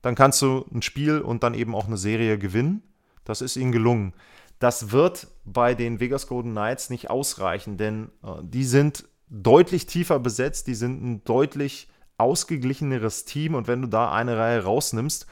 dann 0.00 0.16
kannst 0.16 0.42
du 0.42 0.66
ein 0.74 0.82
Spiel 0.82 1.20
und 1.20 1.44
dann 1.44 1.54
eben 1.54 1.76
auch 1.76 1.86
eine 1.86 1.98
Serie 1.98 2.36
gewinnen. 2.36 2.82
Das 3.22 3.42
ist 3.42 3.54
ihnen 3.54 3.70
gelungen. 3.70 4.12
Das 4.58 4.90
wird 4.90 5.28
bei 5.44 5.76
den 5.76 6.00
Vegas 6.00 6.26
Golden 6.26 6.50
Knights 6.50 6.90
nicht 6.90 7.08
ausreichen, 7.08 7.76
denn 7.76 8.10
äh, 8.24 8.42
die 8.42 8.64
sind 8.64 9.04
deutlich 9.28 9.86
tiefer 9.86 10.18
besetzt, 10.18 10.66
die 10.66 10.74
sind 10.74 11.00
ein 11.00 11.22
deutlich 11.22 11.88
ausgeglicheneres 12.18 13.24
Team 13.24 13.54
und 13.54 13.68
wenn 13.68 13.82
du 13.82 13.88
da 13.88 14.10
eine 14.10 14.36
Reihe 14.36 14.64
rausnimmst, 14.64 15.28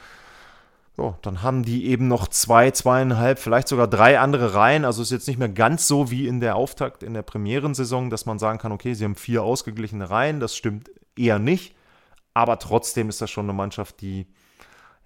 so, 0.93 1.15
dann 1.21 1.41
haben 1.41 1.63
die 1.63 1.85
eben 1.85 2.09
noch 2.09 2.27
zwei, 2.27 2.71
zweieinhalb, 2.71 3.39
vielleicht 3.39 3.69
sogar 3.69 3.87
drei 3.87 4.19
andere 4.19 4.53
Reihen. 4.53 4.83
Also 4.83 5.01
ist 5.01 5.11
jetzt 5.11 5.27
nicht 5.27 5.39
mehr 5.39 5.49
ganz 5.49 5.87
so 5.87 6.11
wie 6.11 6.27
in 6.27 6.41
der 6.41 6.55
Auftakt 6.57 7.01
in 7.01 7.13
der 7.13 7.21
Premierensaison, 7.21 8.09
dass 8.09 8.25
man 8.25 8.39
sagen 8.39 8.59
kann, 8.59 8.73
okay, 8.73 8.93
sie 8.93 9.05
haben 9.05 9.15
vier 9.15 9.43
ausgeglichene 9.43 10.09
Reihen. 10.09 10.41
Das 10.41 10.55
stimmt 10.55 10.91
eher 11.15 11.39
nicht. 11.39 11.75
Aber 12.33 12.59
trotzdem 12.59 13.07
ist 13.07 13.21
das 13.21 13.31
schon 13.31 13.45
eine 13.45 13.53
Mannschaft, 13.53 14.01
die 14.01 14.27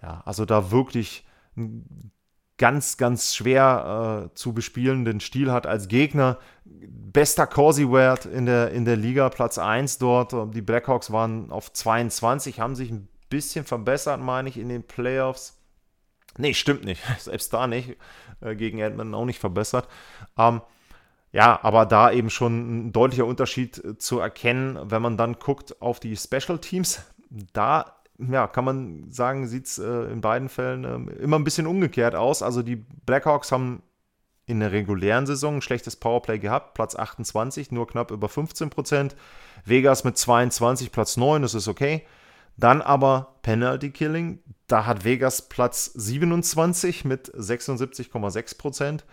ja, 0.02 0.22
also 0.26 0.46
da 0.46 0.72
wirklich 0.72 1.24
einen 1.56 2.12
ganz, 2.58 2.98
ganz 2.98 3.36
schwer 3.36 4.30
äh, 4.32 4.36
zu 4.36 4.54
bespielenden 4.54 5.20
Stil 5.20 5.52
hat 5.52 5.68
als 5.68 5.88
Gegner. 5.88 6.40
Bester 6.66 7.48
Corsi-Wert 7.48 8.26
in 8.26 8.46
der, 8.46 8.72
in 8.72 8.86
der 8.86 8.96
Liga, 8.96 9.30
Platz 9.30 9.58
1 9.58 10.00
dort. 10.00 10.34
Die 10.56 10.62
Blackhawks 10.62 11.12
waren 11.12 11.52
auf 11.52 11.72
22, 11.72 12.60
haben 12.60 12.76
sich 12.76 12.92
ein 12.92 13.08
bisschen 13.30 13.66
verbessert, 13.66 14.20
meine 14.20 14.50
ich, 14.50 14.58
in 14.58 14.70
den 14.70 14.84
Playoffs. 14.84 15.62
Nee, 16.38 16.54
stimmt 16.54 16.86
nicht. 16.86 17.02
Selbst 17.20 17.54
da 17.54 17.68
nicht. 17.68 17.98
Äh, 18.42 18.56
gegen 18.56 18.80
Edmonton 18.80 19.16
auch 19.16 19.26
nicht 19.26 19.40
verbessert. 19.40 19.88
Ähm, 20.38 20.62
ja, 21.32 21.60
aber 21.64 21.86
da 21.86 22.12
eben 22.12 22.30
schon 22.30 22.88
ein 22.88 22.92
deutlicher 22.94 23.26
Unterschied 23.26 23.84
äh, 23.84 23.98
zu 23.98 24.20
erkennen, 24.20 24.80
wenn 24.84 25.02
man 25.02 25.18
dann 25.18 25.40
guckt 25.40 25.82
auf 25.82 26.00
die 26.00 26.16
Special 26.16 26.60
Teams. 26.60 27.02
Da 27.54 27.96
ja, 28.18 28.48
kann 28.48 28.66
man 28.66 29.12
sagen, 29.12 29.48
sieht 29.48 29.66
es 29.66 29.78
äh, 29.78 30.12
in 30.12 30.22
beiden 30.22 30.50
Fällen 30.50 31.10
äh, 31.10 31.14
immer 31.16 31.38
ein 31.38 31.44
bisschen 31.44 31.68
umgekehrt 31.68 32.16
aus. 32.16 32.42
Also 32.42 32.62
die 32.62 32.78
Blackhawks 32.78 33.52
haben 33.52 33.82
in 34.46 34.60
der 34.60 34.72
regulären 34.72 35.26
Saison 35.26 35.56
ein 35.56 35.62
schlechtes 35.62 35.96
Powerplay 35.96 36.40
gehabt, 36.40 36.76
Platz 36.76 36.96
28, 36.96 37.72
nur 37.72 37.88
knapp 37.88 38.12
über 38.12 38.30
15 38.30 38.70
Prozent. 38.70 39.16
Vegas 39.66 40.04
mit 40.04 40.18
22, 40.18 40.92
Platz 40.92 41.18
9, 41.18 41.42
das 41.42 41.56
ist 41.56 41.68
okay. 41.68 42.06
Dann 42.58 42.82
aber 42.82 43.36
Penalty 43.42 43.92
Killing, 43.92 44.40
da 44.68 44.86
hat 44.86 45.04
Vegas 45.04 45.50
Platz 45.50 45.92
27 45.94 47.06
mit 47.06 47.34
76,6 47.34 48.58
Prozent. 48.58 49.06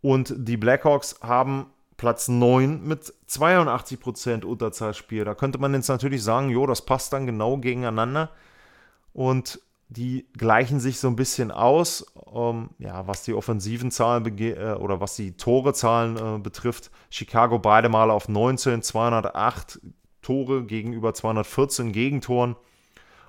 Und 0.00 0.34
die 0.36 0.56
Blackhawks 0.56 1.20
haben 1.22 1.66
Platz 1.96 2.26
9 2.28 2.82
mit 2.82 3.14
82% 3.28 4.44
Unterzahlspiel. 4.44 5.24
Da 5.24 5.34
könnte 5.34 5.58
man 5.58 5.74
jetzt 5.74 5.88
natürlich 5.88 6.24
sagen, 6.24 6.50
jo, 6.50 6.66
das 6.66 6.84
passt 6.84 7.12
dann 7.12 7.26
genau 7.26 7.58
gegeneinander. 7.58 8.30
Und 9.12 9.60
die 9.88 10.26
gleichen 10.36 10.80
sich 10.80 10.98
so 10.98 11.08
ein 11.08 11.16
bisschen 11.16 11.50
aus, 11.50 12.06
ähm, 12.34 12.70
ja, 12.78 13.06
was 13.06 13.22
die 13.22 13.34
offensiven 13.34 13.90
Zahlen 13.90 14.26
äh, 14.38 14.74
oder 14.74 15.00
was 15.00 15.16
die 15.16 15.36
Torezahlen 15.36 16.16
äh, 16.16 16.38
betrifft. 16.38 16.90
Chicago 17.10 17.58
beide 17.58 17.88
Male 17.88 18.12
auf 18.12 18.28
19, 18.28 18.82
208 18.82 19.80
Tore 20.22 20.64
gegenüber 20.64 21.12
214 21.14 21.92
Gegentoren 21.92 22.56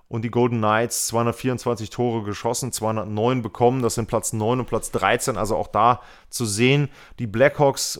und 0.08 0.24
die 0.24 0.30
Golden 0.30 0.60
Knights 0.60 1.08
224 1.08 1.90
Tore 1.90 2.24
geschossen, 2.24 2.72
209 2.72 3.42
bekommen. 3.42 3.82
Das 3.82 3.96
sind 3.96 4.08
Platz 4.08 4.32
9 4.32 4.60
und 4.60 4.68
Platz 4.68 4.92
13. 4.92 5.38
Also 5.38 5.56
auch 5.56 5.68
da 5.68 6.02
zu 6.30 6.46
sehen, 6.46 6.90
die 7.20 7.28
Blackhawks, 7.28 8.00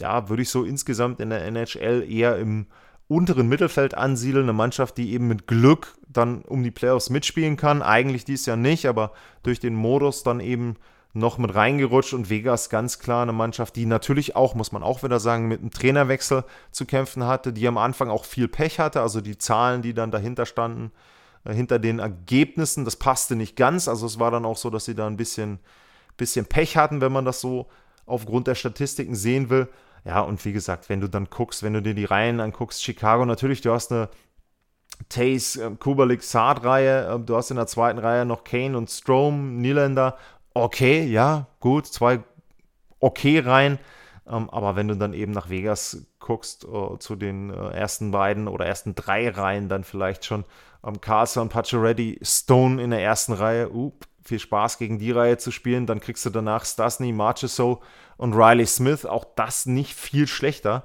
ja, 0.00 0.28
würde 0.28 0.42
ich 0.42 0.50
so 0.50 0.64
insgesamt 0.64 1.20
in 1.20 1.30
der 1.30 1.44
NHL 1.44 2.04
eher 2.10 2.36
im 2.38 2.66
unteren 3.06 3.48
Mittelfeld 3.48 3.94
ansiedeln. 3.94 4.46
Eine 4.46 4.54
Mannschaft, 4.54 4.98
die 4.98 5.12
eben 5.12 5.28
mit 5.28 5.46
Glück 5.46 5.94
dann 6.08 6.42
um 6.42 6.62
die 6.62 6.70
Playoffs 6.70 7.10
mitspielen 7.10 7.56
kann. 7.56 7.80
Eigentlich 7.80 8.24
dies 8.24 8.46
Jahr 8.46 8.56
nicht, 8.56 8.86
aber 8.86 9.12
durch 9.42 9.60
den 9.60 9.74
Modus 9.74 10.22
dann 10.24 10.40
eben 10.40 10.76
noch 11.14 11.36
mit 11.36 11.54
reingerutscht 11.54 12.14
und 12.14 12.30
Vegas 12.30 12.70
ganz 12.70 12.98
klar 12.98 13.22
eine 13.22 13.32
Mannschaft, 13.32 13.76
die 13.76 13.84
natürlich 13.84 14.34
auch, 14.34 14.54
muss 14.54 14.72
man 14.72 14.82
auch 14.82 15.02
wieder 15.02 15.20
sagen, 15.20 15.46
mit 15.46 15.60
einem 15.60 15.70
Trainerwechsel 15.70 16.44
zu 16.70 16.86
kämpfen 16.86 17.26
hatte, 17.26 17.52
die 17.52 17.68
am 17.68 17.76
Anfang 17.76 18.08
auch 18.08 18.24
viel 18.24 18.48
Pech 18.48 18.78
hatte, 18.78 19.02
also 19.02 19.20
die 19.20 19.36
Zahlen, 19.36 19.82
die 19.82 19.92
dann 19.92 20.10
dahinter 20.10 20.46
standen, 20.46 20.90
äh, 21.44 21.52
hinter 21.52 21.78
den 21.78 21.98
Ergebnissen. 21.98 22.84
Das 22.84 22.96
passte 22.96 23.36
nicht 23.36 23.56
ganz. 23.56 23.88
Also 23.88 24.06
es 24.06 24.18
war 24.18 24.30
dann 24.30 24.46
auch 24.46 24.56
so, 24.56 24.70
dass 24.70 24.86
sie 24.86 24.94
da 24.94 25.06
ein 25.06 25.18
bisschen, 25.18 25.58
bisschen 26.16 26.46
Pech 26.46 26.76
hatten, 26.76 27.02
wenn 27.02 27.12
man 27.12 27.26
das 27.26 27.40
so 27.40 27.66
aufgrund 28.06 28.46
der 28.46 28.54
Statistiken 28.54 29.14
sehen 29.14 29.50
will. 29.50 29.68
Ja, 30.04 30.20
und 30.20 30.44
wie 30.44 30.52
gesagt, 30.52 30.88
wenn 30.88 31.00
du 31.00 31.08
dann 31.08 31.28
guckst, 31.30 31.62
wenn 31.62 31.74
du 31.74 31.82
dir 31.82 31.94
die 31.94 32.06
Reihen 32.06 32.40
anguckst, 32.40 32.82
Chicago, 32.82 33.24
natürlich, 33.24 33.60
du 33.60 33.72
hast 33.72 33.92
eine 33.92 34.08
Tays, 35.08 35.56
äh, 35.56 35.70
Kubalik, 35.78 36.22
Saad-Reihe, 36.22 37.14
äh, 37.14 37.20
du 37.20 37.36
hast 37.36 37.50
in 37.50 37.56
der 37.56 37.66
zweiten 37.66 37.98
Reihe 37.98 38.24
noch 38.24 38.44
Kane 38.44 38.76
und 38.76 38.90
Strom, 38.90 39.58
Niederländer. 39.58 40.16
Okay, 40.54 41.04
ja, 41.04 41.46
gut, 41.60 41.86
zwei 41.86 42.20
okay 43.00 43.38
Reihen. 43.38 43.78
Ähm, 44.26 44.50
aber 44.50 44.76
wenn 44.76 44.88
du 44.88 44.96
dann 44.96 45.14
eben 45.14 45.32
nach 45.32 45.48
Vegas 45.48 46.06
guckst, 46.20 46.64
uh, 46.64 46.96
zu 46.98 47.16
den 47.16 47.50
uh, 47.50 47.68
ersten 47.68 48.12
beiden 48.12 48.48
oder 48.48 48.66
ersten 48.66 48.94
drei 48.94 49.28
Reihen 49.28 49.68
dann 49.68 49.82
vielleicht 49.82 50.24
schon, 50.24 50.44
ähm, 50.86 51.00
Carlson, 51.00 51.48
Pacioretty, 51.48 52.20
Stone 52.22 52.82
in 52.82 52.90
der 52.90 53.02
ersten 53.02 53.32
Reihe. 53.32 53.70
Uh, 53.72 53.92
viel 54.24 54.38
Spaß 54.38 54.78
gegen 54.78 54.98
die 54.98 55.10
Reihe 55.10 55.36
zu 55.38 55.50
spielen. 55.50 55.86
Dann 55.86 56.00
kriegst 56.00 56.24
du 56.24 56.30
danach 56.30 56.64
Stasny, 56.64 57.12
Marchessault 57.12 57.80
und 58.16 58.34
Riley 58.34 58.66
Smith. 58.66 59.04
Auch 59.04 59.24
das 59.36 59.66
nicht 59.66 59.94
viel 59.94 60.26
schlechter. 60.26 60.84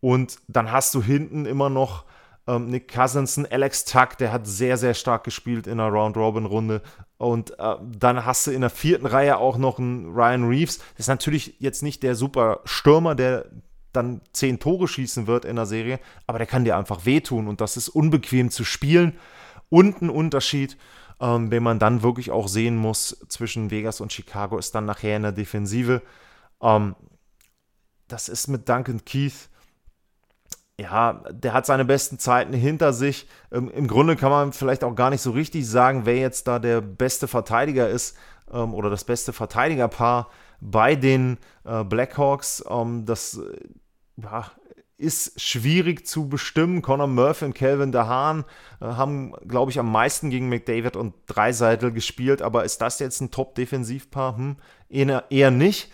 Und 0.00 0.38
dann 0.48 0.70
hast 0.70 0.94
du 0.94 1.02
hinten 1.02 1.46
immer 1.46 1.70
noch 1.70 2.04
ähm, 2.48 2.70
Nick 2.70 2.88
Cousinson, 2.88 3.46
Alex 3.46 3.84
Tuck, 3.84 4.16
der 4.18 4.32
hat 4.32 4.46
sehr, 4.46 4.76
sehr 4.78 4.94
stark 4.94 5.22
gespielt 5.22 5.66
in 5.66 5.78
der 5.78 5.88
Round-Robin-Runde. 5.88 6.82
Und 7.18 7.56
äh, 7.58 7.76
dann 7.82 8.24
hast 8.24 8.46
du 8.46 8.50
in 8.50 8.62
der 8.62 8.70
vierten 8.70 9.06
Reihe 9.06 9.36
auch 9.36 9.58
noch 9.58 9.78
einen 9.78 10.12
Ryan 10.12 10.48
Reeves. 10.48 10.78
Das 10.78 11.00
ist 11.00 11.08
natürlich 11.08 11.54
jetzt 11.58 11.82
nicht 11.82 12.02
der 12.02 12.14
super 12.14 12.60
Stürmer, 12.64 13.14
der 13.14 13.46
dann 13.92 14.22
zehn 14.32 14.58
Tore 14.58 14.88
schießen 14.88 15.26
wird 15.26 15.44
in 15.44 15.56
der 15.56 15.66
Serie, 15.66 15.98
aber 16.26 16.38
der 16.38 16.46
kann 16.46 16.64
dir 16.64 16.76
einfach 16.76 17.04
wehtun 17.04 17.48
und 17.48 17.60
das 17.60 17.76
ist 17.76 17.88
unbequem 17.88 18.50
zu 18.50 18.64
spielen. 18.64 19.18
Und 19.70 20.00
ein 20.02 20.10
Unterschied, 20.10 20.76
ähm, 21.20 21.50
den 21.50 21.62
man 21.62 21.78
dann 21.78 22.02
wirklich 22.02 22.30
auch 22.30 22.48
sehen 22.48 22.76
muss 22.76 23.24
zwischen 23.28 23.70
Vegas 23.70 24.00
und 24.00 24.12
Chicago, 24.12 24.58
ist 24.58 24.74
dann 24.74 24.86
nachher 24.86 25.16
in 25.16 25.22
der 25.22 25.32
Defensive. 25.32 26.02
Ähm, 26.62 26.94
das 28.08 28.28
ist 28.28 28.48
mit 28.48 28.68
Duncan 28.68 29.04
Keith. 29.04 29.48
Ja, 30.80 31.24
der 31.30 31.54
hat 31.54 31.66
seine 31.66 31.84
besten 31.84 32.20
Zeiten 32.20 32.52
hinter 32.52 32.92
sich. 32.92 33.26
Ähm, 33.50 33.68
Im 33.70 33.88
Grunde 33.88 34.14
kann 34.14 34.30
man 34.30 34.52
vielleicht 34.52 34.84
auch 34.84 34.94
gar 34.94 35.10
nicht 35.10 35.22
so 35.22 35.32
richtig 35.32 35.68
sagen, 35.68 36.06
wer 36.06 36.16
jetzt 36.16 36.46
da 36.46 36.60
der 36.60 36.80
beste 36.80 37.26
Verteidiger 37.26 37.88
ist 37.88 38.16
ähm, 38.52 38.74
oder 38.74 38.88
das 38.88 39.02
beste 39.02 39.32
Verteidigerpaar 39.32 40.28
bei 40.60 40.94
den 40.94 41.38
äh, 41.64 41.82
Blackhawks. 41.82 42.64
Ähm, 42.70 43.06
das 43.06 43.40
ja, 44.16 44.46
ist 44.98 45.40
schwierig 45.40 46.06
zu 46.06 46.28
bestimmen. 46.28 46.80
Conor 46.80 47.08
Murphy 47.08 47.46
und 47.46 47.54
Calvin 47.54 47.90
DeHaan 47.90 48.44
äh, 48.80 48.84
haben, 48.84 49.32
glaube 49.46 49.72
ich, 49.72 49.80
am 49.80 49.90
meisten 49.90 50.30
gegen 50.30 50.48
McDavid 50.48 50.96
und 50.96 51.14
Dreiseitel 51.26 51.92
gespielt. 51.92 52.40
Aber 52.40 52.64
ist 52.64 52.80
das 52.82 53.00
jetzt 53.00 53.20
ein 53.20 53.32
Top-Defensivpaar? 53.32 54.36
Hm, 54.36 54.56
eher, 54.88 55.24
eher 55.30 55.50
nicht. 55.50 55.92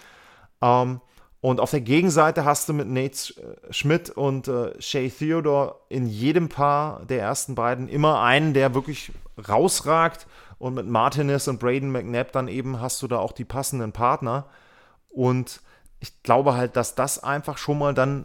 Ähm, 0.60 1.00
und 1.44 1.60
auf 1.60 1.72
der 1.72 1.82
Gegenseite 1.82 2.46
hast 2.46 2.70
du 2.70 2.72
mit 2.72 2.88
Nate 2.88 3.34
äh, 3.34 3.70
Schmidt 3.70 4.08
und 4.08 4.48
äh, 4.48 4.80
Shay 4.80 5.10
Theodore 5.10 5.74
in 5.90 6.06
jedem 6.06 6.48
Paar 6.48 7.04
der 7.04 7.20
ersten 7.20 7.54
beiden 7.54 7.86
immer 7.86 8.22
einen, 8.22 8.54
der 8.54 8.74
wirklich 8.74 9.12
rausragt. 9.46 10.26
Und 10.56 10.72
mit 10.72 10.86
Martinez 10.86 11.46
und 11.46 11.60
Braden 11.60 11.92
McNabb 11.92 12.32
dann 12.32 12.48
eben 12.48 12.80
hast 12.80 13.02
du 13.02 13.08
da 13.08 13.18
auch 13.18 13.32
die 13.32 13.44
passenden 13.44 13.92
Partner. 13.92 14.46
Und 15.10 15.60
ich 16.00 16.22
glaube 16.22 16.54
halt, 16.54 16.76
dass 16.76 16.94
das 16.94 17.22
einfach 17.22 17.58
schon 17.58 17.78
mal 17.78 17.92
dann 17.92 18.24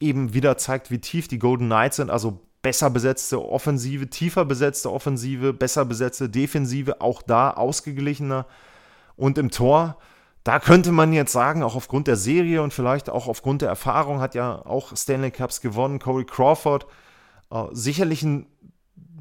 eben 0.00 0.34
wieder 0.34 0.58
zeigt, 0.58 0.90
wie 0.90 0.98
tief 0.98 1.28
die 1.28 1.38
Golden 1.38 1.66
Knights 1.66 1.98
sind. 1.98 2.10
Also 2.10 2.40
besser 2.62 2.90
besetzte 2.90 3.40
Offensive, 3.40 4.10
tiefer 4.10 4.44
besetzte 4.44 4.90
Offensive, 4.90 5.52
besser 5.52 5.84
besetzte 5.84 6.28
Defensive, 6.28 7.00
auch 7.00 7.22
da 7.22 7.52
ausgeglichener. 7.52 8.44
Und 9.14 9.38
im 9.38 9.52
Tor, 9.52 9.98
da 10.48 10.60
könnte 10.60 10.92
man 10.92 11.12
jetzt 11.12 11.32
sagen, 11.32 11.62
auch 11.62 11.76
aufgrund 11.76 12.06
der 12.06 12.16
Serie 12.16 12.62
und 12.62 12.72
vielleicht 12.72 13.10
auch 13.10 13.28
aufgrund 13.28 13.60
der 13.60 13.68
Erfahrung, 13.68 14.22
hat 14.22 14.34
ja 14.34 14.64
auch 14.64 14.96
Stanley 14.96 15.30
Cups 15.30 15.60
gewonnen, 15.60 15.98
Corey 15.98 16.24
Crawford. 16.24 16.86
Äh, 17.50 17.64
sicherlich 17.72 18.24
eine 18.24 18.46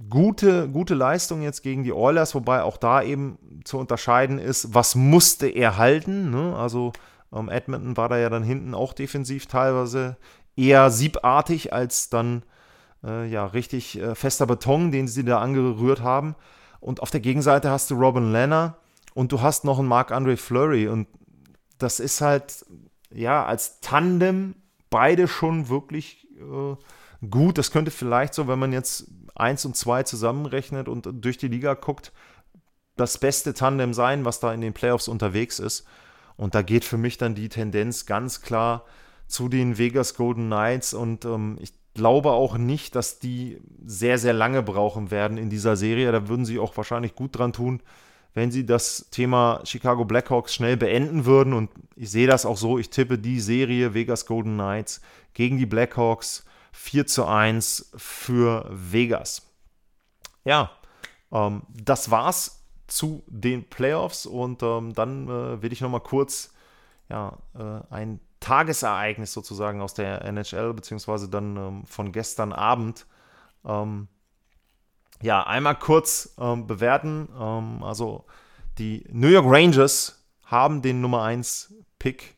gute, 0.10 0.70
gute 0.70 0.94
Leistung 0.94 1.42
jetzt 1.42 1.64
gegen 1.64 1.84
die 1.84 1.92
Oilers, 1.92 2.34
wobei 2.34 2.64
auch 2.64 2.78
da 2.78 3.02
eben 3.02 3.62
zu 3.66 3.78
unterscheiden 3.78 4.40
ist, 4.40 4.74
was 4.74 4.96
musste 4.96 5.48
er 5.48 5.76
halten. 5.76 6.32
Ne? 6.32 6.56
Also 6.56 6.94
ähm, 7.34 7.50
Edmonton 7.50 7.98
war 7.98 8.08
da 8.08 8.18
ja 8.18 8.30
dann 8.30 8.44
hinten 8.44 8.74
auch 8.74 8.94
defensiv 8.94 9.48
teilweise 9.48 10.16
eher 10.56 10.90
siebartig 10.92 11.74
als 11.74 12.08
dann 12.08 12.44
äh, 13.04 13.28
ja 13.28 13.48
richtig 13.48 14.00
äh, 14.00 14.16
fester 14.16 14.46
Beton, 14.46 14.94
den 14.94 15.10
sie 15.10 15.26
da 15.26 15.40
angerührt 15.40 16.02
haben. 16.02 16.36
Und 16.80 17.02
auf 17.02 17.12
der 17.12 17.20
Gegenseite 17.20 17.70
hast 17.70 17.92
du 17.92 17.96
Robin 17.96 18.32
Lanner 18.32 18.78
und 19.18 19.32
du 19.32 19.42
hast 19.42 19.66
noch 19.66 19.80
einen 19.80 19.88
Marc-André 19.88 20.38
Fleury 20.38 20.88
und 20.88 21.08
das 21.80 22.00
ist 22.00 22.22
halt, 22.22 22.64
ja, 23.10 23.44
als 23.44 23.80
Tandem 23.80 24.54
beide 24.92 25.28
schon 25.28 25.70
wirklich 25.70 26.28
äh, 26.36 26.76
gut. 27.28 27.58
Das 27.58 27.72
könnte 27.72 27.90
vielleicht 27.90 28.36
so, 28.36 28.48
wenn 28.48 28.60
man 28.60 28.74
jetzt 28.74 29.08
eins 29.34 29.66
und 29.66 29.76
zwei 29.76 30.04
zusammenrechnet 30.04 30.88
und 30.88 31.10
durch 31.12 31.40
die 31.40 31.48
Liga 31.48 31.74
guckt, 31.74 32.12
das 32.96 33.18
beste 33.18 33.56
Tandem 33.56 33.96
sein, 33.96 34.24
was 34.24 34.40
da 34.40 34.54
in 34.54 34.62
den 34.62 34.74
Playoffs 34.74 35.08
unterwegs 35.08 35.58
ist. 35.58 35.88
Und 36.36 36.54
da 36.54 36.62
geht 36.62 36.86
für 36.86 36.98
mich 36.98 37.18
dann 37.18 37.34
die 37.34 37.50
Tendenz 37.50 38.06
ganz 38.06 38.44
klar 38.44 38.86
zu 39.26 39.50
den 39.50 39.80
Vegas 39.80 40.14
Golden 40.14 40.46
Knights 40.46 40.94
und 40.94 41.26
ähm, 41.26 41.58
ich 41.60 41.74
glaube 41.96 42.34
auch 42.34 42.60
nicht, 42.60 42.94
dass 42.94 43.18
die 43.18 43.60
sehr, 43.84 44.20
sehr 44.20 44.34
lange 44.34 44.62
brauchen 44.62 45.10
werden 45.10 45.40
in 45.40 45.50
dieser 45.50 45.76
Serie. 45.76 46.12
Da 46.12 46.28
würden 46.28 46.46
sie 46.46 46.60
auch 46.60 46.78
wahrscheinlich 46.78 47.16
gut 47.16 47.36
dran 47.36 47.52
tun, 47.52 47.82
wenn 48.38 48.52
sie 48.52 48.68
das 48.68 49.08
Thema 49.10 49.62
Chicago 49.64 50.06
Blackhawks 50.06 50.54
schnell 50.54 50.78
beenden 50.78 51.26
würden. 51.26 51.54
Und 51.54 51.72
ich 51.96 52.12
sehe 52.12 52.28
das 52.28 52.46
auch 52.46 52.56
so. 52.56 52.78
Ich 52.78 52.92
tippe 52.92 53.18
die 53.18 53.40
Serie 53.40 53.96
Vegas 53.96 54.28
Golden 54.28 54.54
Knights 54.54 55.02
gegen 55.34 55.58
die 55.58 55.66
Blackhawks 55.66 56.46
4 56.72 57.08
zu 57.08 57.26
1 57.26 57.94
für 57.98 58.70
Vegas. 58.70 59.42
Ja, 60.46 60.70
ähm, 61.32 61.64
das 61.84 62.12
war's 62.12 62.64
zu 62.86 63.24
den 63.26 63.68
Playoffs 63.68 64.28
und 64.28 64.62
ähm, 64.62 64.94
dann 64.94 65.28
äh, 65.28 65.62
will 65.64 65.74
ich 65.74 65.82
nochmal 65.82 66.02
kurz 66.02 66.54
ja, 67.10 67.40
äh, 67.58 67.82
ein 67.90 68.20
Tagesereignis 68.40 69.34
sozusagen 69.34 69.82
aus 69.82 69.96
der 69.96 70.24
NHL, 70.24 70.76
beziehungsweise 70.76 71.28
dann 71.28 71.58
ähm, 71.58 71.86
von 71.88 72.12
gestern 72.12 72.54
Abend 72.54 73.08
ähm, 73.66 74.08
ja, 75.22 75.46
einmal 75.46 75.76
kurz 75.76 76.36
ähm, 76.40 76.68
bewerten. 76.68 77.30
Ähm, 77.40 77.84
also 77.84 78.26
die 78.78 79.06
New 79.12 79.30
York 79.30 79.46
Rangers 79.48 80.24
haben 80.46 80.82
den 80.82 81.02
Nummer 81.02 81.24
1 81.24 81.74
Pick 82.00 82.36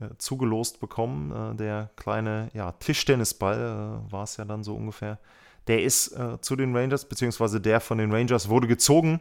äh, 0.00 0.16
zugelost 0.18 0.80
bekommen. 0.80 1.52
Äh, 1.52 1.56
der 1.56 1.90
kleine 1.96 2.48
ja, 2.54 2.72
Tischtennisball 2.72 4.02
äh, 4.08 4.12
war 4.12 4.24
es 4.24 4.36
ja 4.36 4.44
dann 4.44 4.64
so 4.64 4.74
ungefähr. 4.74 5.18
Der 5.68 5.82
ist 5.82 6.12
äh, 6.12 6.40
zu 6.40 6.56
den 6.56 6.76
Rangers, 6.76 7.04
beziehungsweise 7.04 7.60
der 7.60 7.80
von 7.80 7.98
den 7.98 8.12
Rangers 8.12 8.48
wurde 8.48 8.66
gezogen. 8.66 9.20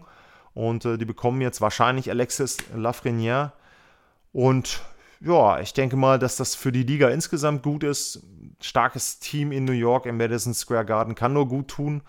Und 0.53 0.85
äh, 0.85 0.97
die 0.97 1.05
bekommen 1.05 1.41
jetzt 1.41 1.61
wahrscheinlich 1.61 2.09
Alexis 2.09 2.57
Lafreniere. 2.75 3.53
Und 4.33 4.81
ja, 5.19 5.59
ich 5.59 5.73
denke 5.73 5.95
mal, 5.95 6.17
dass 6.17 6.35
das 6.35 6.55
für 6.55 6.71
die 6.71 6.83
Liga 6.83 7.09
insgesamt 7.09 7.63
gut 7.63 7.83
ist. 7.83 8.23
Starkes 8.59 9.19
Team 9.19 9.51
in 9.51 9.65
New 9.65 9.71
York 9.71 10.05
im 10.05 10.17
Madison 10.17 10.53
Square 10.53 10.85
Garden 10.85 11.15
kann 11.15 11.33
nur 11.33 11.47
gut 11.47 11.67
tun. 11.67 12.01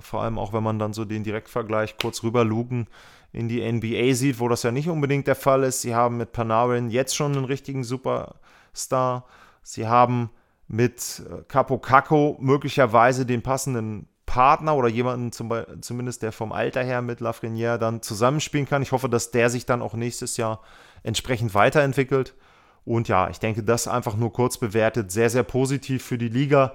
Vor 0.00 0.22
allem 0.22 0.38
auch, 0.38 0.52
wenn 0.52 0.62
man 0.62 0.78
dann 0.78 0.94
so 0.94 1.04
den 1.04 1.24
Direktvergleich 1.24 1.96
kurz 1.98 2.22
rüber 2.22 2.44
lugen 2.44 2.86
in 3.32 3.48
die 3.48 3.60
NBA 3.70 4.14
sieht, 4.14 4.38
wo 4.38 4.48
das 4.48 4.62
ja 4.62 4.70
nicht 4.70 4.88
unbedingt 4.88 5.26
der 5.26 5.34
Fall 5.34 5.64
ist. 5.64 5.82
Sie 5.82 5.94
haben 5.94 6.16
mit 6.16 6.32
Panarin 6.32 6.88
jetzt 6.88 7.16
schon 7.16 7.36
einen 7.36 7.44
richtigen 7.44 7.84
Superstar. 7.84 9.26
Sie 9.62 9.86
haben 9.86 10.30
mit 10.68 11.22
äh, 11.28 11.42
Capo 11.48 11.78
Caco 11.78 12.36
möglicherweise 12.40 13.26
den 13.26 13.42
passenden 13.42 14.08
Partner 14.24 14.74
oder 14.76 14.88
jemanden 14.88 15.32
zum, 15.32 15.52
zumindest, 15.80 16.22
der 16.22 16.32
vom 16.32 16.52
Alter 16.52 16.82
her 16.82 17.02
mit 17.02 17.20
Lafreniere 17.20 17.78
dann 17.78 18.02
zusammenspielen 18.02 18.66
kann. 18.66 18.82
Ich 18.82 18.92
hoffe, 18.92 19.08
dass 19.08 19.30
der 19.30 19.50
sich 19.50 19.66
dann 19.66 19.82
auch 19.82 19.94
nächstes 19.94 20.36
Jahr 20.36 20.60
entsprechend 21.02 21.54
weiterentwickelt. 21.54 22.34
Und 22.84 23.08
ja, 23.08 23.28
ich 23.30 23.38
denke, 23.38 23.62
das 23.62 23.88
einfach 23.88 24.16
nur 24.16 24.32
kurz 24.32 24.58
bewertet, 24.58 25.10
sehr, 25.10 25.30
sehr 25.30 25.42
positiv 25.42 26.04
für 26.04 26.18
die 26.18 26.28
Liga. 26.28 26.74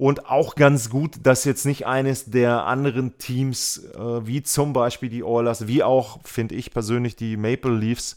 Und 0.00 0.30
auch 0.30 0.54
ganz 0.54 0.88
gut, 0.88 1.16
dass 1.24 1.44
jetzt 1.44 1.66
nicht 1.66 1.86
eines 1.86 2.24
der 2.24 2.64
anderen 2.64 3.18
Teams, 3.18 3.84
äh, 3.94 4.26
wie 4.26 4.42
zum 4.42 4.72
Beispiel 4.72 5.10
die 5.10 5.22
Oilers, 5.22 5.66
wie 5.66 5.82
auch, 5.82 6.20
finde 6.24 6.54
ich 6.54 6.70
persönlich, 6.70 7.16
die 7.16 7.36
Maple 7.36 7.76
Leafs, 7.76 8.16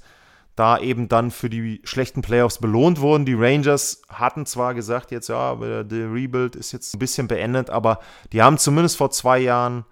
da 0.56 0.78
eben 0.78 1.10
dann 1.10 1.30
für 1.30 1.50
die 1.50 1.82
schlechten 1.84 2.22
Playoffs 2.22 2.60
belohnt 2.60 3.02
wurden. 3.02 3.26
Die 3.26 3.34
Rangers 3.34 4.02
hatten 4.08 4.46
zwar 4.46 4.76
gesagt, 4.76 5.12
jetzt 5.12 5.28
ja, 5.28 5.56
der 5.56 6.14
Rebuild 6.14 6.56
ist 6.56 6.72
jetzt 6.72 6.96
ein 6.96 7.00
bisschen 7.00 7.28
beendet, 7.28 7.70
aber 7.70 8.00
die 8.32 8.42
haben 8.42 8.58
zumindest 8.58 8.96
vor 8.96 9.12
zwei 9.12 9.40
Jahren 9.40 9.84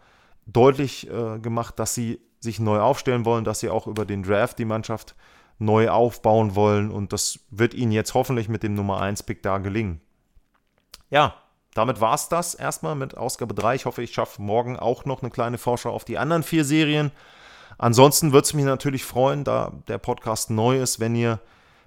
deutlich 0.45 1.09
äh, 1.09 1.39
gemacht, 1.39 1.77
dass 1.77 1.93
sie 1.93 2.21
sich 2.39 2.61
neu 2.61 2.79
aufstellen 2.79 3.25
wollen, 3.25 3.43
dass 3.43 3.59
sie 3.59 3.69
auch 3.69 3.85
über 3.85 4.05
den 4.05 4.23
Draft 4.23 4.59
die 4.59 4.65
Mannschaft 4.65 5.13
neu 5.59 5.89
aufbauen 5.89 6.55
wollen 6.55 6.89
und 6.89 7.11
das 7.11 7.41
wird 7.49 7.73
ihnen 7.73 7.91
jetzt 7.91 8.13
hoffentlich 8.13 8.47
mit 8.47 8.63
dem 8.63 8.75
Nummer 8.75 9.01
1 9.01 9.23
Pick 9.23 9.43
da 9.43 9.57
gelingen. 9.57 9.99
Ja, 11.09 11.35
damit 11.73 12.01
war 12.01 12.15
es 12.15 12.27
das 12.27 12.53
erstmal 12.53 12.95
mit 12.95 13.15
Ausgabe 13.17 13.53
3. 13.53 13.75
Ich 13.75 13.85
hoffe, 13.85 14.03
ich 14.03 14.13
schaffe 14.13 14.41
morgen 14.41 14.77
auch 14.77 15.05
noch 15.05 15.21
eine 15.21 15.31
kleine 15.31 15.57
Vorschau 15.57 15.91
auf 15.91 16.03
die 16.03 16.17
anderen 16.17 16.43
vier 16.43 16.65
Serien. 16.65 17.11
Ansonsten 17.77 18.33
würde 18.33 18.45
es 18.45 18.53
mich 18.53 18.65
natürlich 18.65 19.05
freuen, 19.05 19.43
da 19.43 19.71
der 19.87 19.97
Podcast 19.97 20.49
neu 20.49 20.81
ist, 20.81 20.99
wenn 20.99 21.15
ihr 21.15 21.39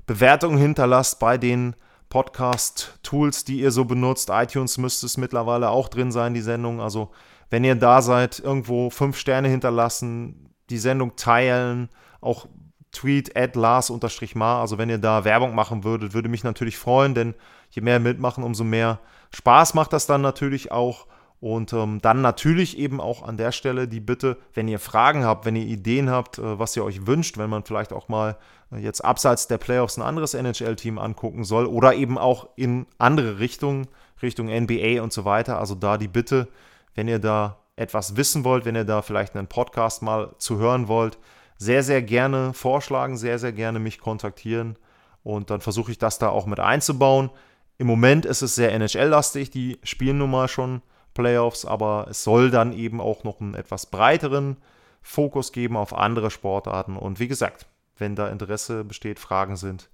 Bewertungen 0.06 0.58
hinterlasst 0.58 1.18
bei 1.18 1.38
den 1.38 1.76
Podcast-Tools, 2.08 3.44
die 3.44 3.60
ihr 3.60 3.70
so 3.70 3.84
benutzt. 3.84 4.30
iTunes 4.30 4.78
müsste 4.78 5.06
es 5.06 5.16
mittlerweile 5.16 5.70
auch 5.70 5.88
drin 5.88 6.12
sein, 6.12 6.34
die 6.34 6.40
Sendung. 6.40 6.80
Also, 6.80 7.10
wenn 7.50 7.64
ihr 7.64 7.74
da 7.74 8.02
seid, 8.02 8.38
irgendwo 8.38 8.90
fünf 8.90 9.18
Sterne 9.18 9.48
hinterlassen, 9.48 10.50
die 10.70 10.78
Sendung 10.78 11.16
teilen, 11.16 11.88
auch 12.20 12.46
Tweet 12.92 13.36
at 13.36 13.56
Lars-Mar. 13.56 14.60
Also, 14.60 14.78
wenn 14.78 14.90
ihr 14.90 14.98
da 14.98 15.24
Werbung 15.24 15.54
machen 15.54 15.84
würdet, 15.84 16.14
würde 16.14 16.28
mich 16.28 16.44
natürlich 16.44 16.78
freuen, 16.78 17.14
denn 17.14 17.34
je 17.70 17.82
mehr 17.82 18.00
mitmachen, 18.00 18.44
umso 18.44 18.64
mehr 18.64 19.00
Spaß 19.34 19.74
macht 19.74 19.92
das 19.92 20.06
dann 20.06 20.20
natürlich 20.20 20.72
auch. 20.72 21.06
Und 21.40 21.74
ähm, 21.74 22.00
dann 22.00 22.22
natürlich 22.22 22.78
eben 22.78 23.02
auch 23.02 23.22
an 23.22 23.36
der 23.36 23.52
Stelle 23.52 23.86
die 23.86 24.00
Bitte, 24.00 24.38
wenn 24.54 24.66
ihr 24.66 24.78
Fragen 24.78 25.26
habt, 25.26 25.44
wenn 25.44 25.56
ihr 25.56 25.66
Ideen 25.66 26.08
habt, 26.08 26.38
äh, 26.38 26.58
was 26.58 26.74
ihr 26.74 26.82
euch 26.84 27.06
wünscht, 27.06 27.36
wenn 27.36 27.50
man 27.50 27.64
vielleicht 27.64 27.92
auch 27.92 28.08
mal 28.08 28.38
äh, 28.72 28.78
jetzt 28.78 29.04
abseits 29.04 29.46
der 29.46 29.58
Playoffs 29.58 29.98
ein 29.98 30.02
anderes 30.02 30.32
NHL-Team 30.32 30.98
angucken 30.98 31.44
soll 31.44 31.66
oder 31.66 31.94
eben 31.94 32.16
auch 32.16 32.48
in 32.56 32.86
andere 32.96 33.40
Richtungen, 33.40 33.88
Richtung 34.22 34.46
NBA 34.46 35.02
und 35.02 35.12
so 35.12 35.26
weiter. 35.26 35.58
Also 35.58 35.74
da 35.74 35.98
die 35.98 36.08
Bitte, 36.08 36.48
wenn 36.94 37.08
ihr 37.08 37.18
da 37.18 37.58
etwas 37.76 38.16
wissen 38.16 38.44
wollt, 38.44 38.64
wenn 38.64 38.76
ihr 38.76 38.84
da 38.84 39.02
vielleicht 39.02 39.36
einen 39.36 39.48
Podcast 39.48 40.00
mal 40.00 40.34
zu 40.38 40.56
hören 40.56 40.88
wollt, 40.88 41.18
sehr, 41.58 41.82
sehr 41.82 42.00
gerne 42.00 42.54
vorschlagen, 42.54 43.18
sehr, 43.18 43.38
sehr 43.38 43.52
gerne 43.52 43.80
mich 43.80 43.98
kontaktieren 43.98 44.78
und 45.22 45.50
dann 45.50 45.60
versuche 45.60 45.90
ich 45.90 45.98
das 45.98 46.18
da 46.18 46.28
auch 46.28 46.46
mit 46.46 46.60
einzubauen. 46.60 47.30
Im 47.76 47.88
Moment 47.88 48.24
ist 48.24 48.42
es 48.42 48.54
sehr 48.54 48.72
NHL-lastig, 48.72 49.50
die 49.50 49.78
spielen 49.82 50.18
nun 50.18 50.30
mal 50.30 50.46
schon 50.46 50.82
Playoffs, 51.12 51.64
aber 51.64 52.06
es 52.08 52.22
soll 52.22 52.50
dann 52.50 52.72
eben 52.72 53.00
auch 53.00 53.24
noch 53.24 53.40
einen 53.40 53.54
etwas 53.54 53.87
breiteren 53.87 54.58
Fokus 55.02 55.52
geben 55.52 55.76
auf 55.76 55.92
andere 55.92 56.30
Sportarten. 56.30 56.96
Und 56.96 57.18
wie 57.18 57.28
gesagt, 57.28 57.66
wenn 57.98 58.14
da 58.14 58.28
Interesse 58.28 58.84
besteht, 58.84 59.18
Fragen 59.18 59.56
sind, 59.56 59.90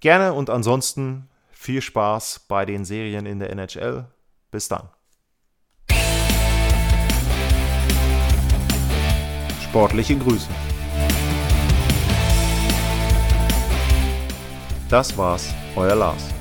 gerne 0.00 0.34
und 0.34 0.50
ansonsten 0.50 1.28
viel 1.50 1.82
Spaß 1.82 2.46
bei 2.48 2.64
den 2.64 2.84
Serien 2.84 3.26
in 3.26 3.40
der 3.40 3.50
NHL. 3.50 4.06
Bis 4.52 4.68
dann. 4.68 4.88
Sportliche 9.62 10.16
Grüße. 10.16 10.48
Das 14.88 15.18
war's, 15.18 15.52
euer 15.74 15.96
Lars. 15.96 16.35